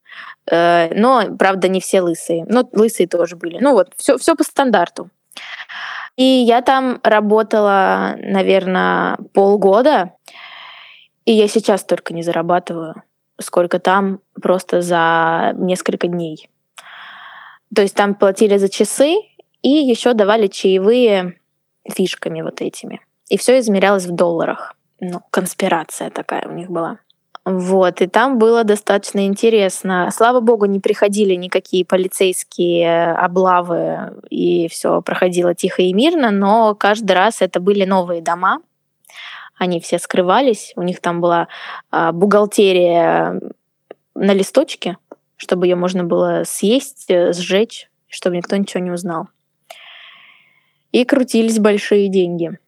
но, 0.50 1.36
правда, 1.38 1.68
не 1.68 1.80
все 1.80 2.00
лысые. 2.00 2.44
Но 2.48 2.68
лысые 2.72 3.06
тоже 3.06 3.36
были. 3.36 3.58
Ну 3.60 3.72
вот, 3.72 3.92
все, 3.96 4.16
все 4.18 4.34
по 4.34 4.44
стандарту. 4.44 5.10
И 6.16 6.24
я 6.24 6.62
там 6.62 7.00
работала, 7.04 8.16
наверное, 8.18 9.18
полгода. 9.34 10.14
И 11.24 11.32
я 11.32 11.46
сейчас 11.46 11.84
только 11.84 12.14
не 12.14 12.22
зарабатываю, 12.22 13.02
сколько 13.40 13.78
там 13.78 14.20
просто 14.40 14.82
за 14.82 15.52
несколько 15.56 16.08
дней. 16.08 16.50
То 17.74 17.82
есть 17.82 17.94
там 17.94 18.14
платили 18.14 18.56
за 18.56 18.68
часы 18.68 19.16
и 19.62 19.68
еще 19.68 20.14
давали 20.14 20.46
чаевые 20.46 21.38
фишками 21.88 22.42
вот 22.42 22.62
этими. 22.62 23.00
И 23.28 23.36
все 23.36 23.58
измерялось 23.58 24.06
в 24.06 24.14
долларах. 24.14 24.74
Ну, 25.00 25.20
конспирация 25.30 26.10
такая 26.10 26.48
у 26.48 26.52
них 26.52 26.70
была. 26.70 26.98
Вот, 27.44 28.02
и 28.02 28.06
там 28.06 28.38
было 28.38 28.64
достаточно 28.64 29.26
интересно. 29.26 30.10
Слава 30.12 30.40
богу, 30.40 30.66
не 30.66 30.80
приходили 30.80 31.34
никакие 31.34 31.84
полицейские 31.84 33.12
облавы, 33.12 34.20
и 34.28 34.68
все 34.68 35.00
проходило 35.00 35.54
тихо 35.54 35.82
и 35.82 35.92
мирно, 35.92 36.30
но 36.30 36.74
каждый 36.74 37.12
раз 37.12 37.40
это 37.40 37.60
были 37.60 37.84
новые 37.84 38.20
дома, 38.20 38.60
они 39.56 39.80
все 39.80 39.98
скрывались, 39.98 40.72
у 40.76 40.82
них 40.82 41.00
там 41.00 41.20
была 41.20 41.48
а, 41.90 42.12
бухгалтерия 42.12 43.40
на 44.14 44.32
листочке, 44.32 44.96
чтобы 45.36 45.66
ее 45.66 45.76
можно 45.76 46.04
было 46.04 46.42
съесть, 46.44 47.06
э, 47.08 47.32
сжечь, 47.32 47.88
чтобы 48.08 48.36
никто 48.36 48.56
ничего 48.56 48.82
не 48.82 48.90
узнал. 48.90 49.28
И 50.92 51.04
крутились 51.04 51.58
большие 51.58 52.08
деньги. 52.08 52.58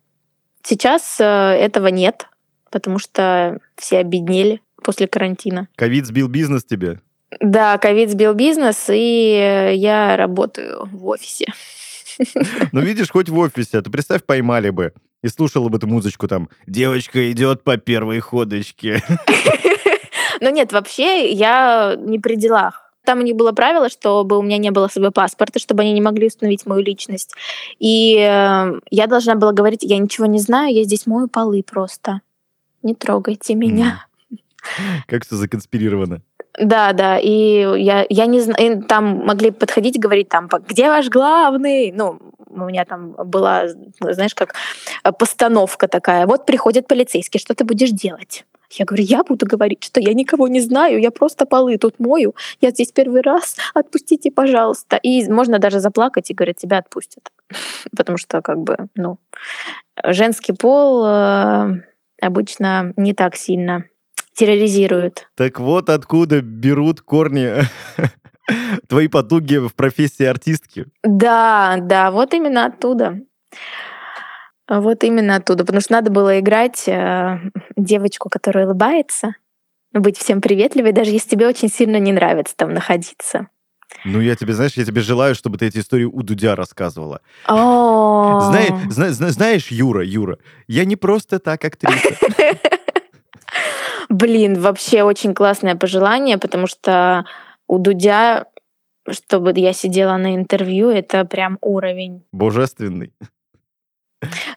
Сейчас 0.62 1.18
э, 1.20 1.24
этого 1.24 1.88
нет, 1.88 2.28
потому 2.70 2.98
что 2.98 3.58
все 3.76 3.98
обеднели 3.98 4.60
после 4.82 5.06
карантина. 5.06 5.68
Ковид 5.76 6.06
сбил 6.06 6.28
бизнес 6.28 6.64
тебе? 6.64 7.00
Да, 7.40 7.78
ковид 7.78 8.10
сбил 8.10 8.34
бизнес, 8.34 8.86
и 8.88 9.72
я 9.76 10.16
работаю 10.16 10.88
в 10.92 11.06
офисе. 11.06 11.46
Ну, 12.72 12.82
видишь, 12.82 13.10
хоть 13.10 13.30
в 13.30 13.38
офисе, 13.38 13.78
а 13.78 13.82
ты 13.82 13.90
представь, 13.90 14.24
поймали 14.24 14.68
бы 14.68 14.92
и 15.22 15.28
слушала 15.28 15.68
бы 15.68 15.78
ты 15.78 15.86
музычку 15.86 16.28
там 16.28 16.48
«Девочка 16.66 17.30
идет 17.32 17.62
по 17.62 17.76
первой 17.76 18.20
ходочке». 18.20 19.02
Но 20.40 20.50
нет, 20.50 20.72
вообще 20.72 21.30
я 21.32 21.96
не 21.98 22.18
при 22.18 22.36
делах. 22.36 22.92
Там 23.04 23.18
у 23.20 23.22
них 23.22 23.36
было 23.36 23.52
правило, 23.52 23.88
чтобы 23.88 24.38
у 24.38 24.42
меня 24.42 24.58
не 24.58 24.70
было 24.70 24.88
с 24.88 24.92
собой 24.92 25.10
паспорта, 25.10 25.58
чтобы 25.58 25.82
они 25.82 25.92
не 25.92 26.00
могли 26.00 26.26
установить 26.26 26.66
мою 26.66 26.82
личность. 26.82 27.34
И 27.78 28.16
э, 28.16 28.80
я 28.90 29.06
должна 29.06 29.34
была 29.34 29.52
говорить, 29.52 29.82
я 29.82 29.98
ничего 29.98 30.26
не 30.26 30.38
знаю, 30.38 30.74
я 30.74 30.84
здесь 30.84 31.06
мою 31.06 31.28
полы 31.28 31.62
просто. 31.62 32.20
Не 32.82 32.94
трогайте 32.94 33.54
меня. 33.54 34.06
Как 35.06 35.24
все 35.24 35.36
законспирировано. 35.36 36.22
Да, 36.58 36.92
да, 36.92 37.18
и 37.18 37.60
я, 37.82 38.04
я 38.08 38.26
не 38.26 38.40
знаю, 38.40 38.82
там 38.82 39.24
могли 39.24 39.50
подходить 39.50 39.96
и 39.96 40.00
говорить 40.00 40.28
там, 40.28 40.48
где 40.68 40.88
ваш 40.88 41.08
главный? 41.08 41.92
Ну, 41.92 42.18
у 42.50 42.64
меня 42.66 42.84
там 42.84 43.12
была, 43.12 43.68
знаешь, 44.00 44.34
как 44.34 44.54
э, 45.04 45.12
постановка 45.12 45.86
такая. 45.88 46.26
Вот 46.26 46.46
приходит 46.46 46.88
полицейский, 46.88 47.38
что 47.40 47.54
ты 47.54 47.64
будешь 47.64 47.90
делать? 47.90 48.44
Я 48.72 48.84
говорю, 48.84 49.04
я 49.04 49.24
буду 49.24 49.46
говорить, 49.46 49.82
что 49.82 50.00
я 50.00 50.14
никого 50.14 50.48
не 50.48 50.60
знаю, 50.60 51.00
я 51.00 51.10
просто 51.10 51.44
полы 51.44 51.76
тут 51.76 51.98
мою, 51.98 52.34
я 52.60 52.70
здесь 52.70 52.92
первый 52.92 53.20
раз, 53.20 53.56
отпустите, 53.74 54.30
пожалуйста. 54.30 54.96
И 54.96 55.28
можно 55.28 55.58
даже 55.58 55.80
заплакать 55.80 56.30
и 56.30 56.34
говорить, 56.34 56.58
тебя 56.58 56.78
отпустят. 56.78 57.30
Потому 57.96 58.18
что, 58.18 58.42
как 58.42 58.58
бы, 58.58 58.76
ну, 58.94 59.18
женский 60.04 60.52
пол 60.52 61.04
э, 61.06 61.82
обычно 62.20 62.92
не 62.96 63.14
так 63.14 63.36
сильно 63.36 63.84
терроризирует. 64.34 65.28
Так 65.36 65.60
вот 65.60 65.90
откуда 65.90 66.40
берут 66.40 67.00
корни 67.00 67.50
твои 68.88 69.08
потуги 69.08 69.56
в 69.56 69.74
профессии 69.74 70.24
артистки. 70.24 70.86
Да, 71.02 71.78
да, 71.80 72.10
вот 72.10 72.32
именно 72.34 72.66
оттуда. 72.66 73.20
Вот 74.68 75.02
именно 75.02 75.36
оттуда, 75.36 75.64
потому 75.64 75.80
что 75.80 75.94
надо 75.94 76.12
было 76.12 76.38
играть 76.38 76.86
э, 76.86 77.40
девочку, 77.76 78.28
которая 78.28 78.66
улыбается, 78.66 79.34
быть 79.92 80.16
всем 80.16 80.40
приветливой, 80.40 80.92
даже 80.92 81.10
если 81.10 81.30
тебе 81.30 81.48
очень 81.48 81.68
сильно 81.68 81.96
не 81.98 82.12
нравится 82.12 82.54
там 82.56 82.72
находиться. 82.72 83.48
Ну, 84.04 84.20
я 84.20 84.34
тебе, 84.34 84.54
знаешь, 84.54 84.72
я 84.74 84.84
тебе 84.84 85.00
желаю, 85.02 85.34
чтобы 85.34 85.58
ты 85.58 85.66
эти 85.66 85.78
истории 85.78 86.04
у 86.04 86.22
Дудя 86.22 86.56
рассказывала. 86.56 87.20
Знаешь, 87.46 89.14
знаешь, 89.14 89.68
Юра, 89.70 90.04
Юра, 90.04 90.38
я 90.68 90.84
не 90.84 90.96
просто 90.96 91.38
так 91.38 91.64
актриса. 91.64 92.16
Блин, 94.08 94.60
вообще 94.60 95.02
очень 95.02 95.34
классное 95.34 95.76
пожелание, 95.76 96.38
потому 96.38 96.66
что 96.66 97.24
у 97.68 97.78
Дудя, 97.78 98.46
чтобы 99.08 99.52
я 99.56 99.72
сидела 99.72 100.16
на 100.16 100.34
интервью, 100.34 100.90
это 100.90 101.24
прям 101.24 101.58
уровень. 101.60 102.24
Божественный. 102.32 103.12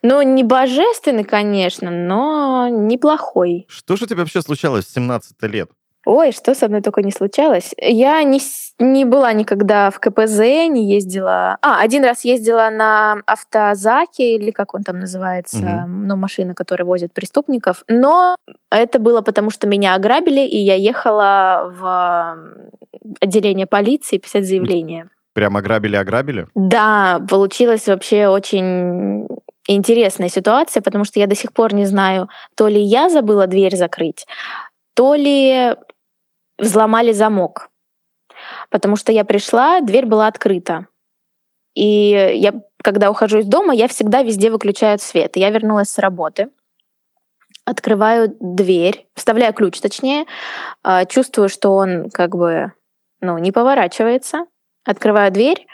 Ну, 0.01 0.21
не 0.21 0.43
божественный, 0.43 1.23
конечно, 1.23 1.89
но 1.91 2.67
неплохой. 2.69 3.65
Что 3.69 3.95
же 3.95 4.05
у 4.05 4.07
тебя 4.07 4.19
вообще 4.19 4.41
случалось 4.41 4.85
в 4.85 4.93
17 4.93 5.41
лет? 5.43 5.69
Ой, 6.05 6.31
что 6.31 6.53
со 6.53 6.67
мной 6.67 6.81
только 6.81 7.01
не 7.01 7.11
случалось. 7.11 7.73
Я 7.77 8.21
не, 8.23 8.39
не 8.79 9.05
была 9.05 9.31
никогда 9.33 9.89
в 9.89 9.99
КПЗ, 9.99 10.39
не 10.67 10.93
ездила. 10.93 11.57
А, 11.61 11.79
один 11.79 12.03
раз 12.03 12.25
ездила 12.25 12.69
на 12.69 13.21
автозаке, 13.25 14.35
или 14.35 14.51
как 14.51 14.73
он 14.73 14.83
там 14.83 14.99
называется, 14.99 15.57
угу. 15.57 15.87
ну, 15.87 16.15
машина, 16.17 16.53
которая 16.55 16.85
возит 16.85 17.13
преступников. 17.13 17.83
Но 17.87 18.35
это 18.69 18.99
было 18.99 19.21
потому, 19.21 19.49
что 19.49 19.67
меня 19.67 19.95
ограбили, 19.95 20.41
и 20.41 20.57
я 20.57 20.75
ехала 20.75 21.73
в 21.73 22.37
отделение 23.21 23.65
полиции 23.65 24.17
писать 24.17 24.45
заявление. 24.45 25.09
Прям 25.33 25.57
ограбили-ограбили? 25.57 26.47
Да, 26.53 27.21
получилось 27.29 27.87
вообще 27.87 28.27
очень 28.27 29.27
интересная 29.67 30.29
ситуация, 30.29 30.81
потому 30.81 31.05
что 31.05 31.19
я 31.19 31.27
до 31.27 31.35
сих 31.35 31.53
пор 31.53 31.73
не 31.73 31.85
знаю, 31.85 32.29
то 32.55 32.67
ли 32.67 32.79
я 32.81 33.09
забыла 33.09 33.47
дверь 33.47 33.75
закрыть, 33.75 34.25
то 34.93 35.15
ли 35.15 35.75
взломали 36.57 37.11
замок. 37.11 37.69
Потому 38.69 38.95
что 38.95 39.11
я 39.11 39.23
пришла, 39.23 39.81
дверь 39.81 40.05
была 40.05 40.27
открыта. 40.27 40.87
И 41.75 42.09
я, 42.35 42.53
когда 42.83 43.09
ухожу 43.09 43.39
из 43.39 43.45
дома, 43.45 43.73
я 43.73 43.87
всегда 43.87 44.21
везде 44.21 44.51
выключаю 44.51 44.99
свет. 44.99 45.35
Я 45.35 45.49
вернулась 45.49 45.89
с 45.89 45.97
работы, 45.97 46.49
открываю 47.65 48.35
дверь, 48.39 49.07
вставляю 49.15 49.53
ключ, 49.53 49.79
точнее, 49.79 50.25
а, 50.83 51.05
чувствую, 51.05 51.49
что 51.49 51.73
он 51.73 52.09
как 52.09 52.35
бы 52.35 52.73
ну, 53.21 53.37
не 53.37 53.51
поворачивается, 53.51 54.45
открываю 54.85 55.31
дверь, 55.31 55.65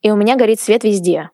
и 0.00 0.10
у 0.10 0.16
меня 0.16 0.36
горит 0.36 0.60
свет 0.60 0.84
везде. 0.84 1.30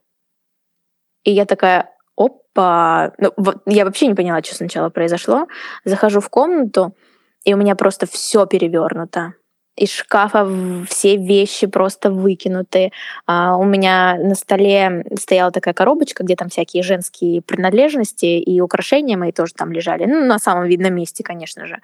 И 1.23 1.31
я 1.31 1.45
такая, 1.45 1.95
опа, 2.17 3.13
ну, 3.19 3.33
я 3.67 3.85
вообще 3.85 4.07
не 4.07 4.15
поняла, 4.15 4.43
что 4.43 4.55
сначала 4.55 4.91
произошло. 4.91 5.47
Захожу 5.85 6.21
в 6.21 6.29
комнату, 6.29 6.95
и 7.45 7.55
у 7.55 7.57
меня 7.57 7.75
просто 7.75 8.07
все 8.07 8.47
перевернуто. 8.47 9.35
Из 9.77 9.91
шкафа 9.91 10.47
все 10.89 11.17
вещи 11.17 11.67
просто 11.67 12.11
выкинуты. 12.11 12.93
А 13.27 13.57
у 13.57 13.65
меня 13.65 14.17
на 14.19 14.35
столе 14.35 15.07
стояла 15.19 15.53
такая 15.53 15.73
коробочка, 15.73 16.23
где 16.23 16.37
там 16.37 16.49
всякие 16.49 16.83
женские 16.83 17.41
принадлежности 17.41 18.27
и 18.27 18.61
украшения 18.61 19.17
мои 19.17 19.33
тоже 19.33 19.55
там 19.55 19.73
лежали. 19.73 20.05
Ну, 20.05 20.27
на 20.27 20.39
самом 20.39 20.67
видном 20.67 20.95
месте, 20.95 21.25
конечно 21.25 21.67
же. 21.67 21.79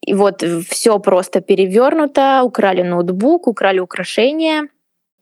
И 0.00 0.14
вот 0.14 0.42
все 0.68 0.98
просто 0.98 1.40
перевернуто, 1.40 2.42
украли 2.44 2.82
ноутбук, 2.82 3.46
украли 3.46 3.78
украшения. 3.78 4.68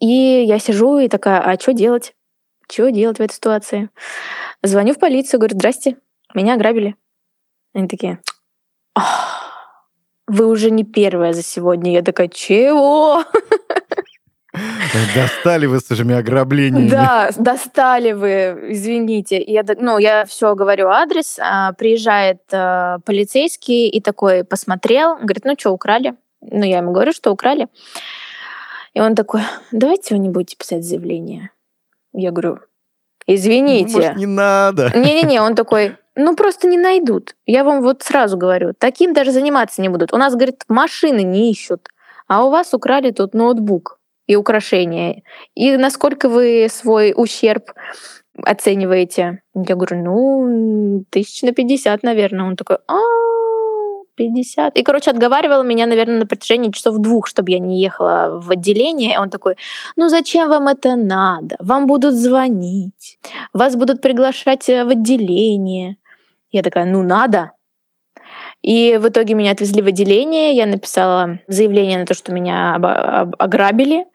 И 0.01 0.07
я 0.07 0.59
сижу 0.59 0.99
и 0.99 1.09
такая, 1.09 1.41
а 1.41 1.59
что 1.59 1.73
делать? 1.73 2.15
Что 2.71 2.91
делать 2.91 3.19
в 3.19 3.23
этой 3.23 3.35
ситуации? 3.35 3.91
Звоню 4.63 4.95
в 4.95 4.99
полицию, 4.99 5.41
говорю, 5.41 5.57
здрасте, 5.57 5.97
меня 6.35 6.55
ограбили. 6.55 6.97
Они 7.75 7.89
такие, 7.89 8.21
вы 10.27 10.47
уже 10.47 10.71
не 10.71 10.85
первая 10.85 11.33
за 11.33 11.43
сегодня. 11.43 11.93
Я 11.93 12.03
такая, 12.03 12.29
чего? 12.29 13.25
Достали 15.15 15.67
вы 15.67 15.81
с 15.81 15.91
этими 15.91 16.15
ограблениями. 16.15 16.89
Да, 16.89 17.31
достали 17.37 18.13
вы, 18.13 18.69
извините. 18.71 19.43
Я, 19.43 19.65
ну, 19.79 19.99
я 19.99 20.25
все 20.27 20.55
говорю 20.55 20.89
адрес, 20.89 21.39
а, 21.41 21.73
приезжает 21.73 22.41
а, 22.53 22.99
полицейский 23.05 23.89
и 23.89 24.01
такой 24.01 24.45
посмотрел, 24.45 25.17
говорит, 25.17 25.45
ну 25.45 25.55
что, 25.59 25.73
украли? 25.73 26.15
Ну, 26.41 26.65
я 26.65 26.79
ему 26.79 26.93
говорю, 26.93 27.13
что 27.13 27.33
украли. 27.33 27.67
И 28.93 29.01
он 29.01 29.17
такой, 29.17 29.41
давайте 29.73 30.15
вы 30.15 30.21
не 30.21 30.29
будете 30.29 30.57
писать 30.57 30.85
заявление. 30.85 31.51
Я 32.13 32.31
говорю, 32.31 32.61
извините. 33.27 33.97
Может, 33.97 34.17
не 34.17 34.27
надо. 34.27 34.93
Не-не-не, 34.95 35.41
он 35.41 35.57
такой, 35.57 35.97
ну, 36.17 36.37
просто 36.37 36.69
не 36.69 36.79
найдут. 36.79 37.35
Я 37.47 37.65
вам 37.65 37.83
вот 37.83 38.03
сразу 38.03 38.37
говорю, 38.37 38.73
таким 38.79 39.13
даже 39.13 39.33
заниматься 39.33 39.83
не 39.83 39.89
будут. 39.89 40.13
У 40.13 40.17
нас, 40.17 40.35
говорит, 40.35 40.63
машины 40.69 41.23
не 41.23 41.51
ищут, 41.51 41.89
а 42.29 42.45
у 42.45 42.51
вас 42.51 42.75
украли 42.75 43.11
тут 43.11 43.35
ноутбук 43.35 43.99
и 44.27 44.37
украшения. 44.37 45.23
И 45.55 45.77
насколько 45.77 46.29
вы 46.29 46.69
свой 46.71 47.13
ущерб 47.17 47.73
оцениваете? 48.43 49.43
Я 49.55 49.75
говорю, 49.75 50.03
ну, 50.03 51.05
тысяч 51.11 51.43
на 51.43 51.53
пятьдесят, 51.53 52.03
наверное. 52.03 52.47
Он 52.47 52.57
такой, 52.57 52.79
а 52.87 52.99
50. 54.17 54.77
И, 54.77 54.83
короче, 54.83 55.11
отговаривал 55.11 55.65
меня, 55.65 55.87
наверное, 55.87 56.21
на 56.21 56.27
протяжении 56.27 56.71
часов 56.71 56.99
двух, 56.99 57.27
чтобы 57.27 57.51
я 57.51 57.59
не 57.59 57.81
ехала 57.81 58.41
в 58.41 58.51
отделение. 58.51 59.19
Он 59.19 59.31
такой, 59.31 59.57
ну 59.97 60.09
зачем 60.09 60.49
вам 60.49 60.69
это 60.69 60.97
надо? 60.97 61.57
Вам 61.59 61.87
будут 61.87 62.15
звонить, 62.15 63.19
вас 63.53 63.77
будут 63.77 64.01
приглашать 64.01 64.69
э, 64.69 64.85
в 64.85 64.91
отделение. 64.91 65.97
Я 66.55 66.63
такая, 66.63 66.85
ну 66.85 67.03
надо. 67.03 67.51
И 68.63 68.97
в 68.97 69.09
итоге 69.09 69.35
меня 69.35 69.51
отвезли 69.51 69.83
в 69.83 69.89
отделение, 69.89 70.55
я 70.55 70.67
написала 70.67 71.41
заявление 71.49 71.99
на 71.99 72.07
то, 72.07 72.15
что 72.15 72.33
меня 72.33 72.77
ограбили. 72.77 74.07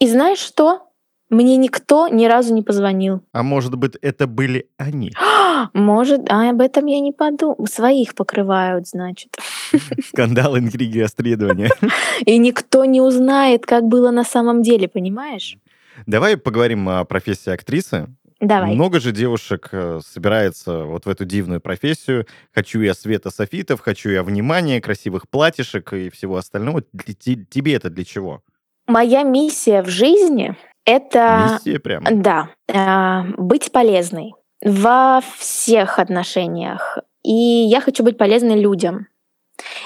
И 0.00 0.08
знаешь 0.08 0.38
что? 0.38 0.88
Мне 1.28 1.58
никто 1.58 2.08
ни 2.08 2.24
разу 2.24 2.54
не 2.54 2.62
позвонил. 2.62 3.20
А 3.32 3.42
может 3.42 3.74
быть, 3.74 3.96
это 4.00 4.26
были 4.26 4.70
они? 4.78 5.12
Может, 5.74 6.30
а 6.30 6.48
об 6.48 6.62
этом 6.62 6.86
я 6.86 7.00
не 7.00 7.12
подумала. 7.12 7.66
Своих 7.66 8.14
покрывают, 8.14 8.88
значит. 8.88 9.36
Скандал, 10.08 10.56
интриги, 10.58 11.00
расследования. 11.00 11.70
И 12.24 12.38
никто 12.38 12.86
не 12.86 13.02
узнает, 13.02 13.66
как 13.66 13.84
было 13.84 14.10
на 14.10 14.24
самом 14.24 14.62
деле, 14.62 14.88
понимаешь? 14.88 15.58
Давай 16.06 16.38
поговорим 16.38 16.88
о 16.88 17.04
профессии 17.04 17.50
актрисы. 17.50 18.08
Давай. 18.42 18.74
Много 18.74 18.98
же 18.98 19.12
девушек 19.12 19.68
э, 19.70 20.00
собирается 20.04 20.82
вот 20.82 21.06
в 21.06 21.08
эту 21.08 21.24
дивную 21.24 21.60
профессию. 21.60 22.26
Хочу 22.52 22.80
я 22.80 22.92
света 22.92 23.30
софитов, 23.30 23.80
хочу 23.80 24.10
я 24.10 24.24
внимания, 24.24 24.80
красивых 24.80 25.28
платьишек 25.28 25.92
и 25.92 26.10
всего 26.10 26.36
остального. 26.36 26.82
Тебе 26.82 27.74
это 27.74 27.88
для 27.88 28.04
чего? 28.04 28.42
Моя 28.88 29.22
миссия 29.22 29.80
в 29.82 29.88
жизни— 29.88 30.56
это... 30.84 31.52
Миссия 31.52 31.78
прям? 31.78 32.04
Да. 32.20 32.48
Э, 32.66 33.22
быть 33.38 33.70
полезной 33.70 34.34
во 34.60 35.20
всех 35.38 36.00
отношениях. 36.00 36.98
и 37.22 37.32
я 37.32 37.80
хочу 37.80 38.02
быть 38.02 38.18
полезной 38.18 38.60
людям. 38.60 39.06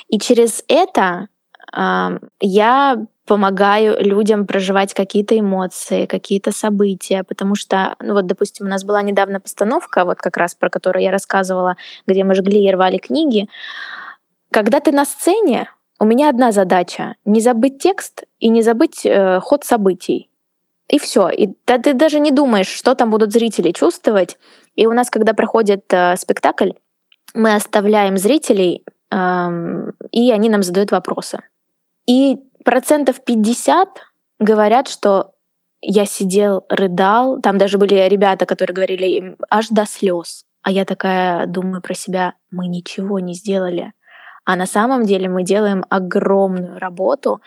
И 0.08 0.18
через 0.18 0.64
это 0.66 1.28
э, 1.76 2.18
я 2.40 3.06
помогаю 3.26 3.96
людям 4.00 4.46
проживать 4.46 4.94
какие-то 4.94 5.38
эмоции, 5.38 6.06
какие-то 6.06 6.52
события, 6.52 7.24
потому 7.24 7.54
что, 7.54 7.96
ну 8.00 8.14
вот, 8.14 8.26
допустим, 8.26 8.66
у 8.66 8.68
нас 8.68 8.84
была 8.84 9.02
недавно 9.02 9.40
постановка, 9.40 10.04
вот 10.04 10.18
как 10.18 10.36
раз 10.36 10.54
про 10.54 10.70
которую 10.70 11.02
я 11.02 11.10
рассказывала, 11.10 11.76
где 12.06 12.24
мы 12.24 12.34
жгли 12.34 12.64
и 12.64 12.70
рвали 12.70 12.98
книги. 12.98 13.48
Когда 14.50 14.80
ты 14.80 14.92
на 14.92 15.04
сцене, 15.04 15.68
у 15.98 16.04
меня 16.04 16.28
одна 16.28 16.52
задача— 16.52 17.16
не 17.24 17.40
забыть 17.40 17.78
текст 17.78 18.24
и 18.38 18.48
не 18.48 18.62
забыть 18.62 19.04
э, 19.04 19.40
ход 19.40 19.64
событий. 19.64 20.30
И 20.88 20.98
все. 20.98 21.28
И 21.30 21.48
да, 21.66 21.78
ты 21.78 21.94
даже 21.94 22.20
не 22.20 22.30
думаешь, 22.30 22.68
что 22.68 22.94
там 22.94 23.10
будут 23.10 23.32
зрители 23.32 23.72
чувствовать. 23.72 24.38
И 24.76 24.86
у 24.86 24.92
нас, 24.92 25.10
когда 25.10 25.32
проходит 25.32 25.84
э, 25.92 26.16
спектакль, 26.16 26.70
мы 27.34 27.54
оставляем 27.54 28.18
зрителей, 28.18 28.84
э, 29.10 29.92
и 30.12 30.30
они 30.30 30.48
нам 30.48 30.62
задают 30.62 30.92
вопросы. 30.92 31.40
И 32.06 32.38
процентов 32.66 33.24
50 33.24 33.88
говорят, 34.40 34.88
что 34.88 35.32
я 35.80 36.04
сидел, 36.04 36.66
рыдал. 36.68 37.40
Там 37.40 37.58
даже 37.58 37.78
были 37.78 37.94
ребята, 38.08 38.44
которые 38.44 38.74
говорили 38.74 39.36
аж 39.48 39.68
до 39.68 39.86
слез. 39.86 40.44
А 40.62 40.72
я 40.72 40.84
такая 40.84 41.46
думаю 41.46 41.80
про 41.80 41.94
себя, 41.94 42.34
мы 42.50 42.66
ничего 42.66 43.20
не 43.20 43.34
сделали. 43.34 43.92
А 44.46 44.54
на 44.54 44.66
самом 44.66 45.04
деле 45.04 45.28
мы 45.28 45.42
делаем 45.42 45.84
огромную 45.90 46.78
работу, 46.78 47.40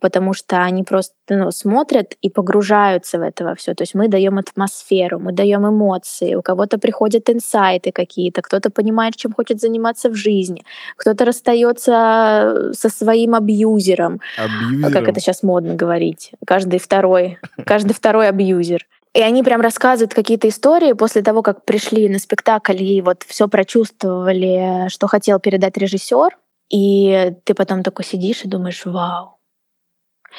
потому 0.00 0.34
что 0.34 0.62
они 0.62 0.84
просто 0.84 1.14
ну, 1.28 1.50
смотрят 1.50 2.14
и 2.22 2.30
погружаются 2.30 3.18
в 3.18 3.22
это 3.22 3.54
все. 3.56 3.74
То 3.74 3.82
есть 3.82 3.94
мы 3.94 4.06
даем 4.06 4.38
атмосферу, 4.38 5.18
мы 5.18 5.32
даем 5.32 5.68
эмоции, 5.68 6.36
у 6.36 6.42
кого-то 6.42 6.78
приходят 6.78 7.28
инсайты 7.28 7.90
какие-то, 7.90 8.40
кто-то 8.42 8.70
понимает, 8.70 9.16
чем 9.16 9.32
хочет 9.32 9.60
заниматься 9.60 10.10
в 10.10 10.14
жизни, 10.14 10.62
кто-то 10.96 11.24
расстается 11.24 12.70
со 12.72 12.88
своим 12.88 13.34
абьюзером, 13.34 14.20
абьюзером. 14.36 14.92
как 14.92 15.08
это 15.08 15.20
сейчас 15.20 15.42
модно 15.42 15.74
говорить. 15.74 16.30
Каждый 16.46 16.78
второй, 16.78 17.38
каждый 17.66 17.94
второй 17.94 18.28
абьюзер. 18.28 18.86
И 19.18 19.20
они 19.20 19.42
прям 19.42 19.60
рассказывают 19.60 20.14
какие-то 20.14 20.48
истории 20.48 20.92
после 20.92 21.22
того, 21.22 21.42
как 21.42 21.64
пришли 21.64 22.08
на 22.08 22.20
спектакль 22.20 22.80
и 22.80 23.02
вот 23.02 23.24
все 23.26 23.48
прочувствовали, 23.48 24.88
что 24.90 25.08
хотел 25.08 25.40
передать 25.40 25.76
режиссер. 25.76 26.38
И 26.70 27.32
ты 27.42 27.54
потом 27.54 27.82
такой 27.82 28.04
сидишь 28.04 28.44
и 28.44 28.48
думаешь, 28.48 28.84
вау. 28.84 29.40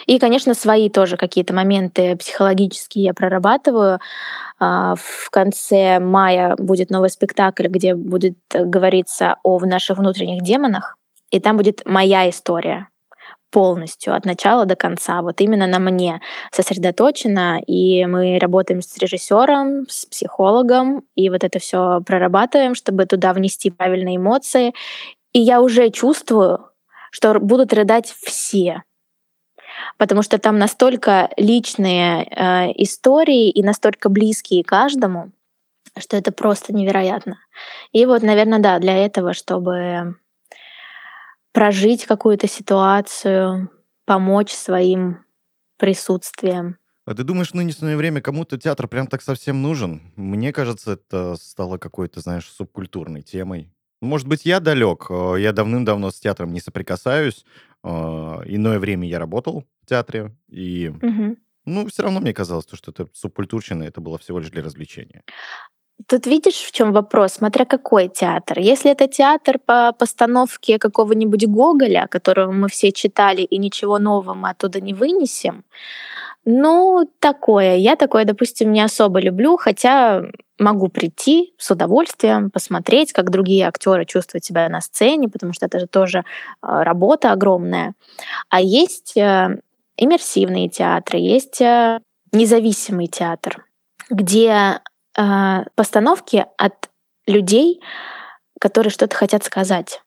И, 0.06 0.18
конечно, 0.18 0.54
свои 0.54 0.90
тоже 0.90 1.18
какие-то 1.18 1.54
моменты 1.54 2.16
психологические 2.16 3.04
я 3.04 3.14
прорабатываю. 3.14 4.00
А, 4.60 4.96
в 4.96 5.30
конце 5.30 6.00
мая 6.00 6.56
будет 6.58 6.90
новый 6.90 7.10
спектакль, 7.10 7.68
где 7.68 7.96
будет 7.96 8.38
говориться 8.50 9.36
о 9.44 9.60
наших 9.60 9.98
внутренних 9.98 10.42
демонах. 10.42 10.96
И 11.32 11.42
там 11.42 11.58
будет 11.58 11.82
моя 11.86 12.30
история 12.30 12.88
полностью 13.52 14.16
от 14.16 14.26
начала 14.26 14.66
до 14.66 14.76
конца. 14.76 15.22
Вот 15.22 15.42
именно 15.42 15.68
на 15.68 15.80
мне 15.80 16.22
сосредоточена, 16.52 17.60
и 17.66 18.06
мы 18.06 18.40
работаем 18.40 18.82
с 18.82 18.98
режиссером, 18.98 19.88
с 19.90 20.06
психологом, 20.06 21.04
и 21.16 21.30
вот 21.30 21.44
это 21.44 21.60
все 21.60 22.02
прорабатываем, 22.06 22.76
чтобы 22.76 23.06
туда 23.06 23.34
внести 23.34 23.72
правильные 23.72 24.18
эмоции. 24.18 24.74
И 25.34 25.40
я 25.40 25.62
уже 25.62 25.90
чувствую, 25.90 26.70
что 27.12 27.40
будут 27.40 27.74
рыдать 27.74 28.14
все, 28.24 28.84
потому 29.98 30.22
что 30.22 30.38
там 30.38 30.58
настолько 30.58 31.30
личные 31.38 32.24
э, 32.24 32.72
истории 32.84 33.50
и 33.50 33.64
настолько 33.64 34.10
близкие 34.10 34.64
каждому, 34.64 35.32
что 35.98 36.18
это 36.18 36.32
просто 36.32 36.74
невероятно. 36.74 37.40
И 37.92 38.06
вот, 38.06 38.22
наверное, 38.24 38.60
да, 38.60 38.80
для 38.80 38.98
этого, 38.98 39.34
чтобы 39.34 40.16
прожить 41.52 42.06
какую-то 42.06 42.48
ситуацию, 42.48 43.70
помочь 44.06 44.52
своим 44.52 45.26
присутствием. 45.78 46.78
А 47.06 47.16
ты 47.16 47.24
думаешь, 47.24 47.52
в 47.52 47.56
нынешнее 47.56 47.98
время 47.98 48.22
кому-то 48.22 48.58
театр 48.58 48.88
прям 48.88 49.08
так 49.08 49.22
совсем 49.24 49.62
нужен? 49.62 50.14
Мне 50.16 50.54
кажется, 50.54 50.92
это 50.92 51.36
стало 51.38 51.78
какой-то, 51.78 52.20
знаешь, 52.20 52.48
субкультурной 52.48 53.24
темой. 53.24 53.74
Может 54.02 54.28
быть, 54.28 54.46
я 54.46 54.60
далек. 54.60 55.08
Э, 55.10 55.36
я 55.40 55.52
давным-давно 55.52 56.12
с 56.12 56.20
театром 56.20 56.54
не 56.54 56.62
соприкасаюсь. 56.62 57.46
Э, 57.84 57.90
иное 58.46 58.80
время 58.80 59.08
я 59.08 59.20
работал 59.20 59.66
в 59.82 59.86
театре, 59.88 60.36
и 60.48 60.90
угу. 60.90 61.38
ну, 61.66 61.88
все 61.88 62.04
равно 62.04 62.20
мне 62.20 62.34
казалось, 62.34 62.68
что 62.72 62.92
это 62.92 63.08
субкультурщина, 63.14 63.84
это 63.84 64.02
было 64.02 64.18
всего 64.18 64.40
лишь 64.40 64.52
для 64.52 64.64
развлечения. 64.64 65.24
Тут 66.08 66.26
видишь, 66.28 66.62
в 66.62 66.72
чем 66.72 66.94
вопрос, 66.94 67.34
смотря 67.34 67.66
какой 67.66 68.08
театр. 68.08 68.60
Если 68.60 68.90
это 68.92 69.08
театр 69.08 69.60
по 69.66 69.92
постановке 69.92 70.80
какого-нибудь 70.80 71.46
Гоголя, 71.48 72.08
которого 72.10 72.52
мы 72.52 72.70
все 72.70 72.92
читали, 72.92 73.42
и 73.42 73.58
ничего 73.58 74.00
нового 74.00 74.34
мы 74.34 74.50
оттуда 74.50 74.80
не 74.80 74.94
вынесем, 74.94 75.64
ну, 76.46 77.08
такое. 77.20 77.76
Я 77.76 77.96
такое, 77.96 78.26
допустим, 78.26 78.72
не 78.72 78.82
особо 78.82 79.20
люблю, 79.20 79.58
хотя 79.58 80.24
могу 80.58 80.90
прийти 80.90 81.54
с 81.58 81.72
удовольствием, 81.72 82.50
посмотреть, 82.50 83.14
как 83.14 83.30
другие 83.30 83.68
актеры 83.68 84.06
чувствуют 84.06 84.46
себя 84.46 84.68
на 84.70 84.82
сцене, 84.82 85.30
потому 85.30 85.54
что 85.54 85.66
это 85.66 85.80
же 85.80 85.88
тоже 85.88 86.24
а, 86.62 86.84
работа 86.84 87.32
огромная. 87.32 87.94
А 88.50 88.62
есть 88.62 89.16
э, 89.16 89.60
иммерсивные 89.96 90.70
театры, 90.70 91.20
есть 91.20 91.62
э, 91.62 92.00
независимый 92.32 93.08
театр, 93.08 93.66
где 94.10 94.82
э, 95.20 95.66
постановки 95.76 96.46
от 96.58 96.90
людей, 97.28 97.82
которые 98.60 98.92
что-то 98.92 99.16
хотят 99.16 99.44
сказать. 99.44 100.02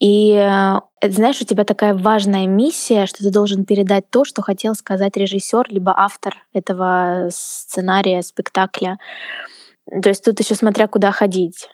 И 0.00 0.32
э, 0.32 0.80
знаешь, 1.02 1.40
у 1.40 1.44
тебя 1.44 1.64
такая 1.64 1.94
важная 1.94 2.46
миссия, 2.46 3.06
что 3.06 3.18
ты 3.22 3.30
должен 3.30 3.64
передать 3.64 4.10
то, 4.10 4.24
что 4.24 4.42
хотел 4.42 4.74
сказать 4.74 5.16
режиссер, 5.16 5.66
либо 5.68 5.94
автор 5.96 6.34
этого 6.52 7.28
сценария, 7.30 8.22
спектакля. 8.22 8.98
То 10.02 10.08
есть 10.08 10.24
тут 10.24 10.40
еще 10.40 10.54
смотря 10.54 10.88
куда 10.88 11.12
ходить. 11.12 11.68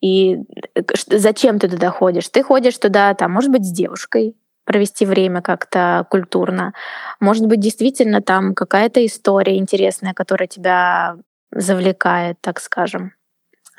И 0.00 0.36
э, 0.74 0.82
зачем 1.06 1.58
ты 1.58 1.68
туда 1.68 1.90
ходишь? 1.90 2.28
Ты 2.28 2.42
ходишь 2.42 2.78
туда, 2.78 3.14
там, 3.14 3.32
может 3.32 3.50
быть, 3.50 3.64
с 3.64 3.72
девушкой, 3.72 4.36
провести 4.64 5.04
время 5.06 5.42
как-то 5.42 6.06
культурно. 6.10 6.72
Может 7.20 7.46
быть, 7.46 7.60
действительно 7.60 8.20
там 8.20 8.54
какая-то 8.54 9.04
история 9.04 9.58
интересная, 9.58 10.14
которая 10.14 10.46
тебя 10.46 11.16
завлекает, 11.52 12.40
так 12.40 12.60
скажем. 12.60 13.12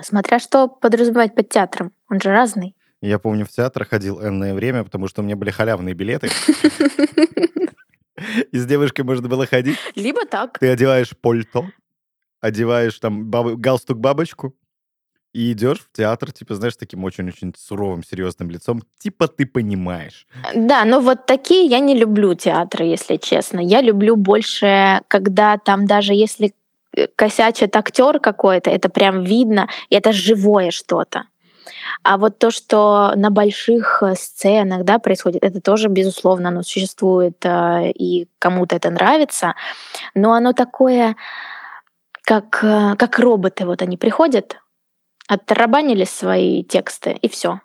Смотря 0.01 0.39
что 0.39 0.67
подразумевать 0.67 1.35
под 1.35 1.49
театром. 1.49 1.91
Он 2.09 2.19
же 2.21 2.29
разный. 2.29 2.75
Я 3.01 3.19
помню, 3.19 3.45
в 3.45 3.49
театр 3.49 3.85
ходил 3.85 4.21
энное 4.21 4.53
время, 4.53 4.83
потому 4.83 5.07
что 5.07 5.21
у 5.21 5.25
меня 5.25 5.35
были 5.35 5.49
халявные 5.49 5.93
билеты. 5.93 6.29
И 8.51 8.57
с 8.57 8.65
девушкой 8.65 9.01
можно 9.01 9.27
было 9.27 9.45
ходить. 9.45 9.77
Либо 9.95 10.25
так. 10.25 10.57
Ты 10.59 10.69
одеваешь 10.69 11.11
пальто, 11.19 11.65
одеваешь 12.39 12.97
там 12.99 13.29
галстук-бабочку, 13.29 14.55
и 15.33 15.51
идешь 15.51 15.79
в 15.79 15.91
театр, 15.91 16.31
типа, 16.31 16.55
знаешь, 16.55 16.75
таким 16.75 17.03
очень-очень 17.03 17.53
суровым, 17.57 18.03
серьезным 18.03 18.51
лицом, 18.51 18.83
типа 18.99 19.27
ты 19.27 19.45
понимаешь. 19.47 20.27
Да, 20.55 20.85
но 20.85 20.99
вот 20.99 21.25
такие 21.25 21.65
я 21.65 21.79
не 21.79 21.95
люблю 21.97 22.35
театры, 22.35 22.85
если 22.85 23.17
честно. 23.17 23.59
Я 23.59 23.81
люблю 23.81 24.15
больше, 24.15 25.01
когда 25.07 25.57
там 25.57 25.87
даже 25.87 26.13
если 26.13 26.53
косячит 27.15 27.75
актер 27.75 28.19
какой-то, 28.19 28.69
это 28.69 28.89
прям 28.89 29.23
видно, 29.23 29.67
и 29.89 29.95
это 29.95 30.13
живое 30.13 30.71
что-то. 30.71 31.25
А 32.03 32.17
вот 32.17 32.39
то, 32.39 32.51
что 32.51 33.13
на 33.15 33.29
больших 33.29 34.03
э, 34.03 34.15
сценах 34.15 34.83
да, 34.83 34.99
происходит, 34.99 35.43
это 35.43 35.61
тоже, 35.61 35.87
безусловно, 35.87 36.49
оно 36.49 36.63
существует, 36.63 37.37
э, 37.45 37.91
и 37.91 38.27
кому-то 38.39 38.75
это 38.75 38.89
нравится, 38.89 39.55
но 40.13 40.33
оно 40.33 40.53
такое, 40.53 41.15
как, 42.23 42.63
э, 42.63 42.95
как 42.97 43.19
роботы. 43.19 43.65
Вот 43.65 43.81
они 43.81 43.97
приходят, 43.97 44.57
оттарабанили 45.27 46.03
свои 46.03 46.63
тексты, 46.63 47.11
и 47.21 47.29
все. 47.29 47.61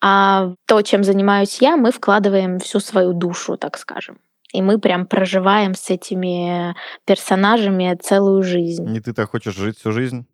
А 0.00 0.54
то, 0.66 0.82
чем 0.82 1.04
занимаюсь 1.04 1.58
я, 1.60 1.76
мы 1.76 1.92
вкладываем 1.92 2.58
всю 2.58 2.80
свою 2.80 3.12
душу, 3.12 3.56
так 3.56 3.78
скажем. 3.78 4.18
И 4.52 4.62
мы 4.62 4.78
прям 4.78 5.06
проживаем 5.06 5.74
с 5.74 5.90
этими 5.90 6.76
персонажами 7.04 7.98
целую 8.00 8.42
жизнь. 8.42 8.94
И 8.94 9.00
ты 9.00 9.12
так 9.12 9.30
хочешь 9.30 9.54
жить 9.54 9.78
всю 9.78 9.92
жизнь? 9.92 10.26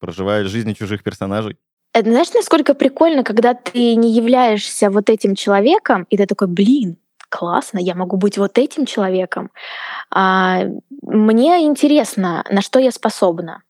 Проживаешь 0.00 0.48
жизни 0.48 0.74
чужих 0.74 1.02
персонажей? 1.02 1.56
Это 1.94 2.10
знаешь, 2.10 2.32
насколько 2.32 2.74
прикольно, 2.74 3.22
когда 3.22 3.54
ты 3.54 3.94
не 3.96 4.12
являешься 4.12 4.90
вот 4.90 5.10
этим 5.10 5.34
человеком, 5.34 6.06
и 6.10 6.16
ты 6.16 6.26
такой, 6.26 6.48
блин, 6.48 6.96
классно, 7.28 7.78
я 7.78 7.94
могу 7.94 8.16
быть 8.16 8.38
вот 8.38 8.58
этим 8.58 8.86
человеком. 8.86 9.50
А, 10.10 10.64
мне 11.02 11.64
интересно, 11.64 12.44
на 12.50 12.62
что 12.62 12.78
я 12.78 12.90
способна. 12.90 13.62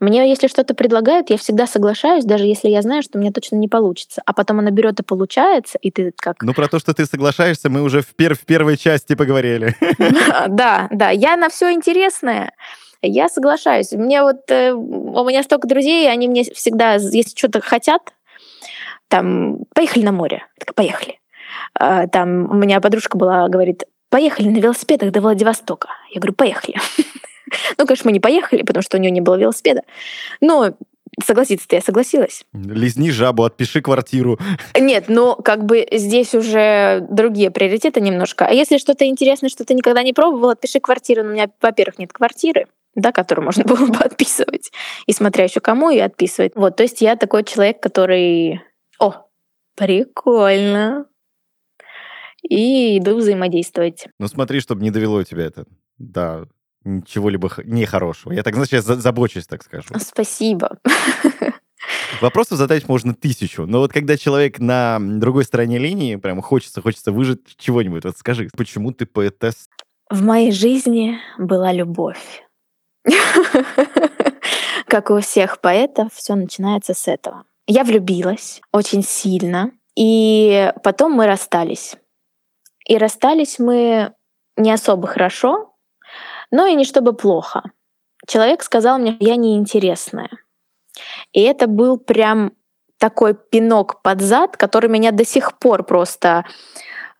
Мне, 0.00 0.28
если 0.28 0.46
что-то 0.46 0.74
предлагают, 0.74 1.30
я 1.30 1.36
всегда 1.36 1.66
соглашаюсь, 1.66 2.24
даже 2.24 2.44
если 2.44 2.68
я 2.68 2.82
знаю, 2.82 3.02
что 3.02 3.18
у 3.18 3.20
меня 3.20 3.32
точно 3.32 3.56
не 3.56 3.68
получится. 3.68 4.22
А 4.24 4.32
потом 4.32 4.60
она 4.60 4.70
берет 4.70 5.00
и 5.00 5.02
получается, 5.02 5.78
и 5.78 5.90
ты 5.90 6.12
как... 6.16 6.42
Ну, 6.42 6.54
про 6.54 6.68
то, 6.68 6.78
что 6.78 6.94
ты 6.94 7.06
соглашаешься, 7.06 7.68
мы 7.68 7.82
уже 7.82 8.02
в, 8.02 8.14
пер 8.14 8.34
в 8.34 8.40
первой 8.40 8.76
части 8.76 9.14
поговорили. 9.14 9.74
Да, 10.48 10.88
да. 10.90 11.10
Я 11.10 11.36
на 11.36 11.48
все 11.48 11.72
интересное. 11.72 12.52
Я 13.02 13.28
соглашаюсь. 13.28 13.92
Мне 13.92 14.22
вот 14.22 14.50
э, 14.50 14.72
у 14.72 15.24
меня 15.24 15.42
столько 15.42 15.68
друзей, 15.68 16.10
они 16.10 16.28
мне 16.28 16.44
всегда, 16.44 16.94
если 16.94 17.36
что-то 17.36 17.60
хотят, 17.60 18.14
там, 19.08 19.58
поехали 19.74 20.04
на 20.04 20.12
море. 20.12 20.46
Так, 20.58 20.74
поехали. 20.74 21.18
А, 21.74 22.06
там 22.06 22.50
у 22.50 22.54
меня 22.54 22.80
подружка 22.80 23.16
была, 23.16 23.48
говорит, 23.48 23.84
поехали 24.10 24.48
на 24.48 24.58
велосипедах 24.58 25.12
до 25.12 25.20
Владивостока. 25.20 25.88
Я 26.10 26.20
говорю, 26.20 26.34
поехали. 26.34 26.76
Ну, 27.78 27.86
конечно, 27.86 28.08
мы 28.08 28.12
не 28.12 28.20
поехали, 28.20 28.62
потому 28.62 28.82
что 28.82 28.96
у 28.96 29.00
нее 29.00 29.10
не 29.10 29.20
было 29.20 29.36
велосипеда. 29.36 29.82
Но 30.40 30.74
согласиться-то 31.24 31.76
я 31.76 31.82
согласилась. 31.82 32.44
Лизни 32.52 33.10
жабу, 33.10 33.44
отпиши 33.44 33.80
квартиру. 33.80 34.38
Нет, 34.78 35.04
ну 35.08 35.36
как 35.36 35.64
бы 35.64 35.86
здесь 35.90 36.34
уже 36.34 37.06
другие 37.10 37.50
приоритеты 37.50 38.00
немножко. 38.00 38.46
А 38.46 38.52
если 38.52 38.78
что-то 38.78 39.06
интересное, 39.06 39.48
что 39.48 39.64
ты 39.64 39.74
никогда 39.74 40.02
не 40.02 40.12
пробовал, 40.12 40.50
отпиши 40.50 40.80
квартиру. 40.80 41.24
Ну, 41.24 41.30
у 41.30 41.32
меня, 41.32 41.50
во-первых, 41.60 41.98
нет 41.98 42.12
квартиры, 42.12 42.66
да, 42.94 43.12
которую 43.12 43.44
можно 43.44 43.64
было 43.64 43.86
бы 43.86 43.98
отписывать. 43.98 44.70
И 45.06 45.12
смотря 45.12 45.44
еще 45.44 45.60
кому 45.60 45.90
и 45.90 45.98
отписывать. 45.98 46.52
Вот, 46.54 46.76
то 46.76 46.82
есть 46.82 47.00
я 47.00 47.16
такой 47.16 47.44
человек, 47.44 47.80
который... 47.80 48.62
О, 48.98 49.26
прикольно. 49.74 51.06
И 52.48 52.98
иду 52.98 53.16
взаимодействовать. 53.16 54.06
Ну 54.18 54.28
смотри, 54.28 54.60
чтобы 54.60 54.82
не 54.82 54.90
довело 54.90 55.22
тебя 55.24 55.44
это 55.44 55.66
до 55.98 56.48
чего-либо 57.06 57.50
нехорошего. 57.64 58.32
Я 58.32 58.42
так, 58.42 58.54
значит, 58.54 58.72
я 58.72 58.82
забочусь, 58.82 59.46
так 59.46 59.62
скажу. 59.62 59.88
Спасибо. 59.98 60.78
Вопросов 62.20 62.58
задать 62.58 62.88
можно 62.88 63.14
тысячу, 63.14 63.66
но 63.66 63.78
вот 63.78 63.92
когда 63.92 64.16
человек 64.16 64.58
на 64.58 64.98
другой 65.00 65.44
стороне 65.44 65.78
линии, 65.78 66.16
прямо 66.16 66.42
хочется, 66.42 66.82
хочется 66.82 67.12
выжить 67.12 67.56
чего-нибудь, 67.56 68.04
вот 68.04 68.16
скажи, 68.16 68.48
почему 68.56 68.92
ты 68.92 69.06
поэтесс? 69.06 69.68
В 70.10 70.22
моей 70.22 70.52
жизни 70.52 71.18
была 71.38 71.72
любовь. 71.72 72.42
Как 74.86 75.10
у 75.10 75.20
всех 75.20 75.60
поэтов, 75.60 76.12
все 76.14 76.34
начинается 76.34 76.94
с 76.94 77.06
этого. 77.08 77.44
Я 77.66 77.84
влюбилась 77.84 78.60
очень 78.72 79.02
сильно, 79.02 79.70
и 79.94 80.72
потом 80.82 81.12
мы 81.12 81.26
расстались. 81.26 81.96
И 82.86 82.96
расстались 82.96 83.58
мы 83.58 84.12
не 84.56 84.72
особо 84.72 85.06
хорошо, 85.06 85.74
но 86.50 86.66
и 86.66 86.74
не 86.74 86.84
чтобы 86.84 87.12
плохо. 87.12 87.62
Человек 88.26 88.62
сказал 88.62 88.98
мне, 88.98 89.16
я 89.20 89.36
неинтересная. 89.36 90.30
И 91.32 91.42
это 91.42 91.66
был 91.66 91.98
прям 91.98 92.52
такой 92.98 93.34
пинок 93.34 94.02
под 94.02 94.20
зад, 94.20 94.56
который 94.56 94.90
меня 94.90 95.12
до 95.12 95.24
сих 95.24 95.58
пор 95.58 95.84
просто 95.84 96.44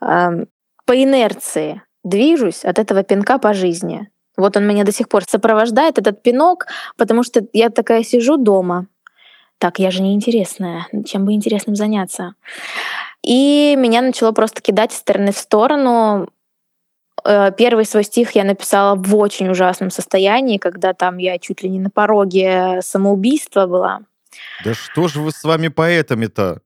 э, 0.01 0.45
по 0.85 1.03
инерции 1.03 1.83
движусь 2.05 2.64
от 2.64 2.79
этого 2.79 3.03
пинка 3.03 3.39
по 3.39 3.55
жизни. 3.55 4.11
Вот 4.37 4.57
он 4.57 4.66
меня 4.66 4.85
до 4.85 4.93
сих 4.93 5.09
пор 5.09 5.24
сопровождает, 5.24 5.99
этот 5.99 6.22
пинок, 6.22 6.66
потому 6.97 7.22
что 7.22 7.45
я 7.53 7.70
такая 7.70 8.03
сижу 8.05 8.37
дома. 8.37 8.87
Так, 9.59 9.81
я 9.81 9.91
же 9.91 10.03
неинтересная. 10.03 10.87
Чем 11.05 11.24
бы 11.24 11.33
интересным 11.33 11.74
заняться? 11.74 12.35
И 13.22 13.74
меня 13.76 14.01
начало 14.01 14.31
просто 14.31 14.62
кидать 14.62 14.93
из 14.93 14.99
стороны 14.99 15.33
в 15.33 15.39
сторону. 15.39 16.29
Э, 17.25 17.53
первый 17.57 17.85
свой 17.85 18.05
стих 18.05 18.33
я 18.33 18.45
написала 18.45 18.95
в 18.95 19.14
очень 19.16 19.49
ужасном 19.49 19.91
состоянии, 19.91 20.59
когда 20.59 20.93
там 20.93 21.19
я 21.19 21.39
чуть 21.39 21.62
ли 21.62 21.69
не 21.69 21.81
на 21.81 21.91
пороге 21.91 22.81
самоубийства 22.83 23.66
была. 23.66 24.01
Да 24.64 24.75
что 24.75 25.09
же 25.09 25.21
вы 25.21 25.33
с 25.33 25.43
вами 25.45 25.69
поэтами-то? 25.69 26.61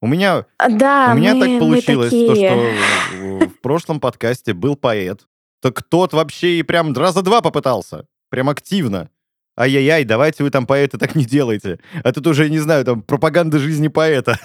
У 0.00 0.06
меня, 0.08 0.46
да, 0.58 1.12
у 1.12 1.16
меня 1.16 1.34
мы, 1.34 1.46
так 1.46 1.58
получилось, 1.60 2.10
то, 2.10 2.28
такие. 2.28 2.48
что 2.48 3.46
в 3.46 3.60
прошлом 3.60 4.00
подкасте 4.00 4.52
был 4.52 4.74
поэт. 4.74 5.26
Так 5.60 5.82
тот 5.84 6.12
вообще 6.12 6.58
и 6.58 6.62
прям 6.64 6.92
раза 6.92 7.22
два 7.22 7.40
попытался. 7.40 8.06
Прям 8.28 8.48
активно. 8.48 9.10
Ай-яй-яй, 9.56 10.04
давайте 10.04 10.42
вы 10.42 10.50
там 10.50 10.66
поэты 10.66 10.98
так 10.98 11.14
не 11.14 11.24
делайте. 11.24 11.78
А 12.02 12.12
тут 12.12 12.26
уже, 12.26 12.48
не 12.50 12.58
знаю, 12.58 12.84
там 12.84 13.02
пропаганда 13.02 13.58
жизни 13.58 13.88
поэта. 13.88 14.38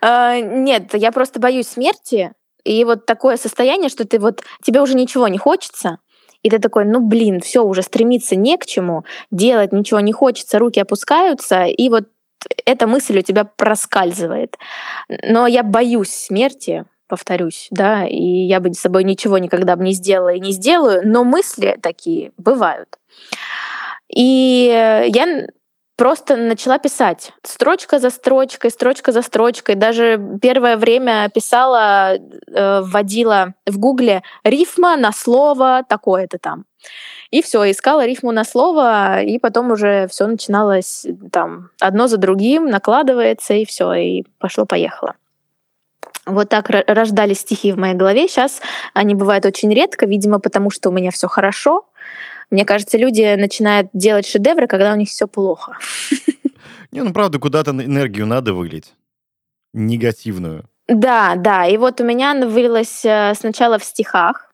А, 0.00 0.40
Нет, 0.40 0.94
я 0.94 1.12
просто 1.12 1.38
боюсь 1.38 1.68
смерти. 1.68 2.32
И 2.64 2.84
вот 2.84 3.06
такое 3.06 3.36
состояние, 3.36 3.88
что 3.88 4.06
ты 4.06 4.18
вот 4.18 4.42
тебе 4.62 4.80
уже 4.80 4.94
ничего 4.94 5.28
не 5.28 5.38
хочется, 5.38 5.98
и 6.42 6.50
ты 6.50 6.58
такой, 6.58 6.84
ну 6.84 7.00
блин, 7.00 7.40
все 7.40 7.62
уже 7.64 7.82
стремиться 7.82 8.36
не 8.36 8.56
к 8.56 8.66
чему, 8.66 9.04
делать 9.30 9.72
ничего 9.72 10.00
не 10.00 10.12
хочется, 10.12 10.58
руки 10.58 10.80
опускаются, 10.80 11.64
и 11.64 11.88
вот 11.88 12.04
эта 12.64 12.86
мысль 12.86 13.18
у 13.18 13.22
тебя 13.22 13.44
проскальзывает. 13.44 14.56
Но 15.08 15.46
я 15.46 15.62
боюсь 15.62 16.10
смерти, 16.10 16.86
повторюсь, 17.06 17.68
да, 17.70 18.06
и 18.06 18.22
я 18.22 18.60
бы 18.60 18.72
с 18.72 18.78
собой 18.78 19.04
ничего 19.04 19.36
никогда 19.38 19.76
бы 19.76 19.84
не 19.84 19.92
сделала 19.92 20.32
и 20.32 20.40
не 20.40 20.52
сделаю, 20.52 21.02
но 21.04 21.24
мысли 21.24 21.78
такие 21.82 22.32
бывают. 22.38 22.98
И 24.08 24.66
я 25.08 25.46
просто 26.00 26.36
начала 26.36 26.78
писать 26.78 27.32
строчка 27.42 27.98
за 27.98 28.08
строчкой, 28.08 28.70
строчка 28.70 29.12
за 29.12 29.20
строчкой. 29.20 29.74
Даже 29.74 30.18
первое 30.40 30.78
время 30.78 31.28
писала, 31.28 32.14
э, 32.14 32.80
вводила 32.80 33.52
в 33.66 33.78
Гугле 33.78 34.22
рифма 34.42 34.96
на 34.96 35.12
слово 35.12 35.82
такое-то 35.86 36.38
там. 36.38 36.64
И 37.30 37.42
все, 37.42 37.70
искала 37.70 38.06
рифму 38.06 38.32
на 38.32 38.44
слово, 38.44 39.20
и 39.20 39.38
потом 39.38 39.72
уже 39.72 40.08
все 40.08 40.26
начиналось 40.26 41.06
там 41.30 41.68
одно 41.80 42.06
за 42.06 42.16
другим, 42.16 42.70
накладывается, 42.70 43.52
и 43.52 43.66
все, 43.66 43.92
и 43.92 44.24
пошло-поехало. 44.38 45.16
Вот 46.24 46.48
так 46.48 46.70
ро- 46.70 46.84
рождались 46.86 47.40
стихи 47.40 47.72
в 47.72 47.78
моей 47.78 47.94
голове. 47.94 48.26
Сейчас 48.26 48.62
они 48.94 49.14
бывают 49.14 49.44
очень 49.44 49.74
редко, 49.74 50.06
видимо, 50.06 50.38
потому 50.38 50.70
что 50.70 50.88
у 50.88 50.92
меня 50.92 51.10
все 51.10 51.28
хорошо. 51.28 51.84
Мне 52.50 52.64
кажется, 52.64 52.98
люди 52.98 53.36
начинают 53.36 53.88
делать 53.92 54.26
шедевры, 54.26 54.66
когда 54.66 54.92
у 54.92 54.96
них 54.96 55.08
все 55.08 55.26
плохо. 55.26 55.78
Не, 56.92 57.02
ну 57.02 57.12
правда, 57.12 57.38
куда-то 57.38 57.70
энергию 57.70 58.26
надо 58.26 58.52
вылить. 58.54 58.94
Негативную. 59.72 60.68
Да, 60.88 61.36
да. 61.36 61.66
И 61.66 61.76
вот 61.76 62.00
у 62.00 62.04
меня 62.04 62.32
она 62.32 62.48
вылилась 62.48 63.04
э, 63.04 63.34
сначала 63.36 63.78
в 63.78 63.84
стихах, 63.84 64.50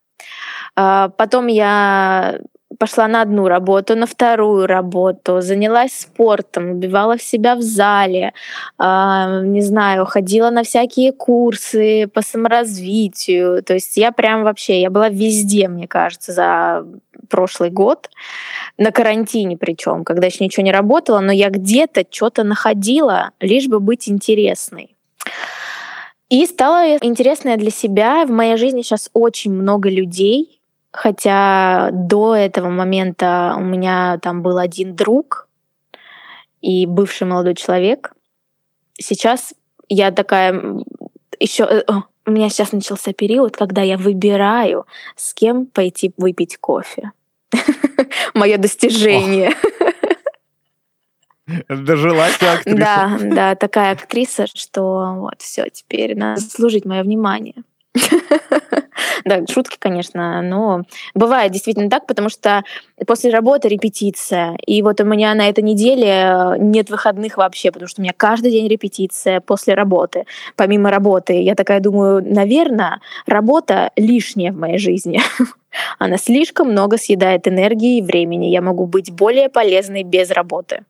а, 0.75 1.09
потом 1.09 1.47
я 1.47 2.39
пошла 2.79 3.09
на 3.09 3.23
одну 3.23 3.49
работу, 3.49 3.97
на 3.97 4.07
вторую 4.07 4.67
работу, 4.67 5.41
занялась 5.41 5.93
спортом, 5.93 6.71
убивала 6.71 7.17
в 7.17 7.23
себя 7.23 7.55
в 7.55 7.63
зале, 7.63 8.33
а, 8.79 9.41
не 9.41 9.63
знаю, 9.63 10.07
ходила 10.07 10.51
на 10.51 10.63
всякие 10.63 11.13
курсы 11.13 12.07
по 12.07 12.23
саморазвитию. 12.23 13.63
То 13.63 13.75
есть 13.75 13.97
я 13.97 14.13
прям 14.13 14.45
вообще, 14.45 14.81
я 14.81 14.91
была 14.91 15.09
везде, 15.09 15.69
мне 15.69 15.89
кажется, 15.89 16.33
за 16.33 16.87
прошлый 17.29 17.71
год, 17.71 18.11
на 18.79 18.91
карантине 18.93 19.57
причем, 19.57 20.05
когда 20.05 20.27
еще 20.27 20.45
ничего 20.45 20.65
не 20.65 20.73
работало, 20.73 21.21
но 21.21 21.33
я 21.33 21.51
где-то 21.51 22.05
что-то 22.09 22.45
находила, 22.45 23.31
лишь 23.41 23.67
бы 23.67 23.81
быть 23.81 24.09
интересной. 24.09 24.97
И 26.29 26.45
стало 26.47 26.97
интересное 27.03 27.57
для 27.57 27.71
себя. 27.71 28.27
В 28.27 28.31
моей 28.31 28.57
жизни 28.57 28.83
сейчас 28.83 29.11
очень 29.13 29.53
много 29.53 29.89
людей, 29.89 30.56
хотя 30.97 31.91
до 31.93 32.35
этого 32.35 32.71
момента 32.71 33.55
у 33.57 33.63
меня 33.63 34.19
там 34.23 34.43
был 34.43 34.59
один 34.59 34.97
друг 34.97 35.49
и 36.63 36.87
бывший 36.87 37.27
молодой 37.27 37.55
человек. 37.55 38.13
Сейчас 38.99 39.55
я 39.89 40.11
такая 40.11 40.61
еще 41.39 41.85
у 42.27 42.31
меня 42.31 42.49
сейчас 42.49 42.73
начался 42.73 43.13
период, 43.13 43.57
когда 43.57 43.83
я 43.83 43.97
выбираю, 43.97 44.87
с 45.15 45.33
кем 45.33 45.67
пойти 45.67 46.13
выпить 46.17 46.57
кофе. 46.57 47.13
Мое 48.35 48.57
достижение. 48.59 49.53
Дожилась 51.69 52.43
актриса. 52.43 52.77
Да, 52.77 53.19
да, 53.23 53.55
такая 53.55 53.93
актриса, 53.93 54.47
что 54.53 55.15
вот 55.19 55.41
все, 55.41 55.69
теперь 55.71 56.17
надо 56.17 56.41
заслужить 56.41 56.85
мое 56.85 57.05
внимание. 57.05 57.63
Да, 59.25 59.43
шутки, 59.51 59.77
конечно, 59.79 60.41
но 60.41 60.83
бывает 61.15 61.53
действительно 61.53 61.91
так, 61.91 62.07
потому 62.07 62.29
что 62.29 62.63
после 63.07 63.31
работы 63.31 63.69
репетиция, 63.69 64.57
и 64.67 64.83
вот 64.83 65.01
у 65.01 65.05
меня 65.05 65.35
на 65.35 65.49
этой 65.49 65.63
неделе 65.65 66.55
нет 66.59 66.91
выходных 66.91 67.37
вообще, 67.37 67.73
потому 67.73 67.89
что 67.89 68.01
у 68.01 68.05
меня 68.05 68.13
каждый 68.17 68.53
день 68.53 68.69
репетиция 68.69 69.41
после 69.41 69.75
работы, 69.75 70.25
помимо 70.55 70.91
работы. 70.91 71.43
Я 71.43 71.55
такая 71.55 71.81
думаю, 71.81 72.25
наверное, 72.25 73.01
работа 73.27 73.91
лишняя 73.97 74.53
в 74.53 74.57
моей 74.57 74.79
жизни. 74.79 75.21
Она 75.99 76.17
слишком 76.17 76.71
много 76.71 76.97
съедает 76.97 77.49
энергии 77.49 77.99
и 77.99 78.03
времени. 78.03 78.47
Я 78.47 78.63
могу 78.63 78.87
быть 78.87 79.11
более 79.11 79.49
полезной 79.49 80.05
без 80.05 80.31
работы. 80.31 80.85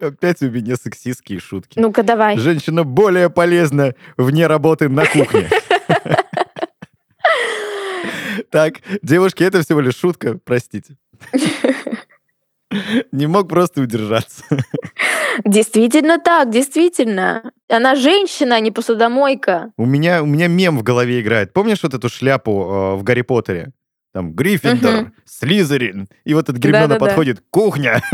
Опять 0.00 0.42
у 0.42 0.50
меня 0.50 0.76
сексистские 0.76 1.40
шутки. 1.40 1.78
Ну-ка, 1.78 2.02
давай. 2.02 2.36
Женщина 2.36 2.84
более 2.84 3.30
полезна 3.30 3.94
вне 4.16 4.46
работы 4.46 4.88
на 4.88 5.06
кухне. 5.06 5.48
Так, 8.50 8.74
девушки, 9.02 9.42
это 9.42 9.62
всего 9.62 9.80
лишь 9.80 9.96
шутка, 9.96 10.38
простите. 10.44 10.96
Не 13.12 13.26
мог 13.26 13.48
просто 13.48 13.82
удержаться. 13.82 14.44
Действительно 15.44 16.18
так, 16.18 16.50
действительно. 16.50 17.52
Она 17.68 17.94
женщина, 17.94 18.56
а 18.56 18.60
не 18.60 18.70
посудомойка. 18.70 19.72
У 19.76 19.86
меня, 19.86 20.22
у 20.22 20.26
меня 20.26 20.48
мем 20.48 20.78
в 20.78 20.82
голове 20.82 21.20
играет. 21.20 21.52
Помнишь 21.52 21.82
вот 21.82 21.94
эту 21.94 22.08
шляпу 22.08 22.50
э, 22.50 22.94
в 22.96 23.02
Гарри 23.02 23.22
Поттере? 23.22 23.72
Там 24.12 24.32
Гриффиндор. 24.32 25.12
Слизерин. 25.24 26.08
И 26.24 26.34
вот 26.34 26.48
этот 26.48 26.58
Гермиона 26.58 26.88
Да-да-да. 26.88 27.06
подходит, 27.06 27.42
кухня. 27.50 28.02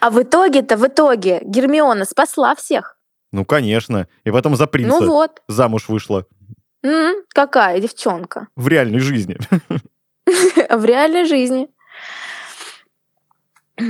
А 0.00 0.08
в 0.08 0.22
итоге-то, 0.22 0.78
в 0.78 0.86
итоге 0.86 1.40
Гермиона 1.44 2.06
спасла 2.06 2.54
всех. 2.54 2.96
Ну, 3.32 3.44
конечно. 3.44 4.08
И 4.24 4.30
потом 4.30 4.56
за 4.56 4.66
принца 4.66 5.00
Ну 5.00 5.06
вот. 5.06 5.42
замуж 5.48 5.88
вышла. 5.88 6.26
М, 6.82 7.14
какая 7.28 7.80
девчонка. 7.80 8.48
В 8.56 8.68
реальной 8.68 9.00
жизни. 9.00 9.36
В 10.70 10.84
реальной 10.84 11.24
жизни. 11.24 11.68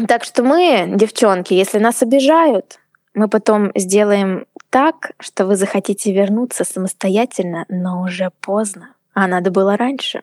Так 0.09 0.25
что 0.25 0.43
мы, 0.43 0.93
девчонки, 0.95 1.53
если 1.55 1.79
нас 1.79 2.03
обижают, 2.03 2.79
мы 3.15 3.29
потом 3.29 3.73
сделаем 3.75 4.47
так, 4.71 5.13
что 5.19 5.47
вы 5.47 5.57
захотите 5.57 6.13
вернуться 6.13 6.65
самостоятельно, 6.65 7.67
но 7.69 8.03
уже 8.03 8.31
поздно. 8.41 8.95
А 9.15 9.27
надо 9.27 9.51
было 9.51 9.77
раньше. 9.77 10.23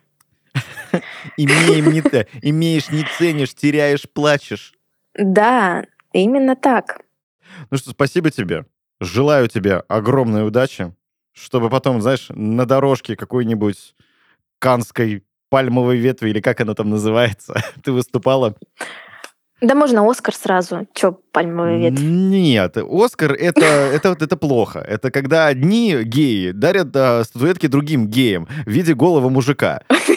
Имеем 1.37 1.91
не 1.91 2.01
то. 2.01 2.25
Имеешь, 2.41 2.89
не 2.89 3.05
ценишь, 3.17 3.53
теряешь, 3.53 4.09
плачешь. 4.09 4.73
Да, 5.13 5.83
именно 6.13 6.55
так. 6.55 7.01
Ну 7.69 7.77
что, 7.77 7.91
спасибо 7.91 8.31
тебе. 8.31 8.65
Желаю 8.99 9.47
тебе 9.47 9.83
огромной 9.87 10.47
удачи, 10.47 10.93
чтобы 11.33 11.69
потом, 11.69 12.01
знаешь, 12.01 12.27
на 12.29 12.65
дорожке 12.65 13.15
какой-нибудь 13.15 13.95
канской 14.59 15.23
пальмовой 15.49 15.97
ветви, 15.97 16.29
или 16.29 16.41
как 16.41 16.61
она 16.61 16.73
там 16.73 16.89
называется, 16.89 17.55
ты 17.83 17.91
выступала. 17.91 18.55
Да 19.59 19.73
можно 19.73 20.07
Оскар 20.07 20.35
сразу. 20.35 20.87
Чё, 20.93 21.19
пальмовый 21.31 21.79
ветвь? 21.79 21.99
Нет, 21.99 22.77
Оскар 22.77 23.33
это, 23.33 23.61
это, 23.65 24.15
это 24.19 24.37
плохо. 24.37 24.79
Это 24.79 25.09
когда 25.09 25.47
одни 25.47 26.03
геи 26.03 26.51
дарят 26.51 26.95
а, 26.95 27.23
статуэтки 27.23 27.67
другим 27.67 28.07
геям 28.07 28.47
в 28.65 28.69
виде 28.69 28.93
голого 28.93 29.29
мужика. 29.29 29.81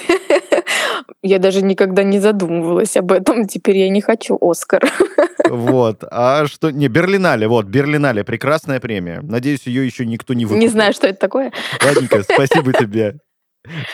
Я 1.23 1.39
даже 1.39 1.63
никогда 1.63 2.03
не 2.03 2.19
задумывалась 2.19 2.97
об 2.97 3.13
этом. 3.13 3.47
Теперь 3.49 3.79
я 3.79 3.89
не 3.89 4.01
хочу 4.01 4.39
Оскар. 4.41 4.83
Вот. 5.49 6.05
А 6.11 6.47
что... 6.47 6.71
Не, 6.71 6.89
Берлинале, 6.89 7.49
вот, 7.49 7.67
Берлинале, 7.67 8.25
прекрасная 8.25 8.81
премия. 8.81 9.21
Надеюсь, 9.23 9.67
ее 9.67 9.85
еще 9.85 10.07
никто 10.07 10.35
не 10.35 10.45
выкупил. 10.45 10.61
Не 10.61 10.69
знаю, 10.69 10.93
что 10.93 11.07
это 11.07 11.19
такое. 11.19 11.53
Ладненько, 11.85 12.23
спасибо 12.23 12.73
тебе. 12.73 13.19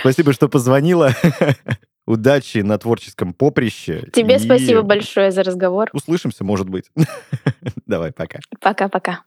Спасибо, 0.00 0.32
что 0.32 0.48
позвонила. 0.48 1.12
Удачи 2.06 2.58
на 2.58 2.78
творческом 2.78 3.34
поприще. 3.34 4.08
Тебе 4.12 4.36
И 4.36 4.38
спасибо 4.38 4.82
большое 4.82 5.32
за 5.32 5.42
разговор. 5.42 5.90
Услышимся, 5.92 6.44
может 6.44 6.68
быть. 6.68 6.90
Давай, 7.86 8.12
пока. 8.12 8.38
Пока-пока. 8.60 9.24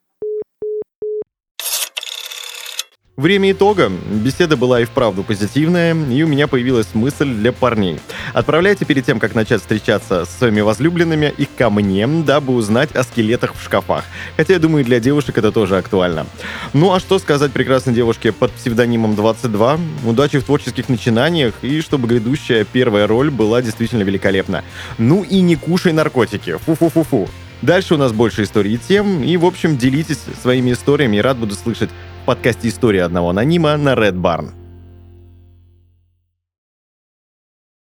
Время 3.20 3.52
итога. 3.52 3.90
Беседа 3.90 4.56
была 4.56 4.80
и 4.80 4.86
вправду 4.86 5.24
позитивная, 5.24 5.94
и 5.94 6.24
у 6.24 6.28
меня 6.28 6.48
появилась 6.48 6.88
мысль 6.94 7.34
для 7.34 7.52
парней. 7.52 8.00
Отправляйте 8.32 8.86
перед 8.86 9.06
тем, 9.06 9.20
как 9.20 9.36
начать 9.36 9.60
встречаться 9.60 10.24
с 10.24 10.30
своими 10.38 10.62
возлюбленными, 10.62 11.34
их 11.38 11.50
ко 11.58 11.70
мне, 11.70 12.08
дабы 12.08 12.54
узнать 12.54 12.96
о 12.96 13.04
скелетах 13.04 13.56
в 13.56 13.62
шкафах. 13.62 14.06
Хотя, 14.38 14.54
я 14.54 14.60
думаю, 14.60 14.86
для 14.86 15.02
девушек 15.02 15.38
это 15.38 15.52
тоже 15.52 15.78
актуально. 15.78 16.28
Ну 16.72 16.94
а 16.94 17.02
что 17.02 17.20
сказать 17.20 17.52
прекрасной 17.52 17.94
девушке 17.94 18.32
под 18.32 18.52
псевдонимом 18.54 19.18
22? 19.18 19.80
Удачи 20.06 20.40
в 20.40 20.46
творческих 20.46 20.88
начинаниях, 20.88 21.56
и 21.62 21.82
чтобы 21.82 22.08
грядущая 22.08 22.64
первая 22.64 23.06
роль 23.06 23.32
была 23.32 23.62
действительно 23.62 24.04
великолепна. 24.04 24.64
Ну 24.98 25.24
и 25.24 25.42
не 25.42 25.58
кушай 25.58 25.92
наркотики. 25.92 26.56
Фу-фу-фу-фу. 26.66 27.28
Дальше 27.62 27.96
у 27.96 27.98
нас 27.98 28.14
больше 28.14 28.44
историй 28.44 28.76
и 28.76 28.78
тем, 28.78 29.22
и, 29.22 29.36
в 29.36 29.46
общем, 29.46 29.76
делитесь 29.76 30.20
своими 30.42 30.72
историями, 30.72 31.18
и 31.18 31.22
рад 31.22 31.38
буду 31.38 31.56
слышать 31.56 31.90
подкасте 32.30 32.68
«История 32.68 33.06
одного 33.06 33.32
анонима» 33.32 33.76
на 33.76 33.96
Red 33.96 34.14
Barn. 34.14 34.59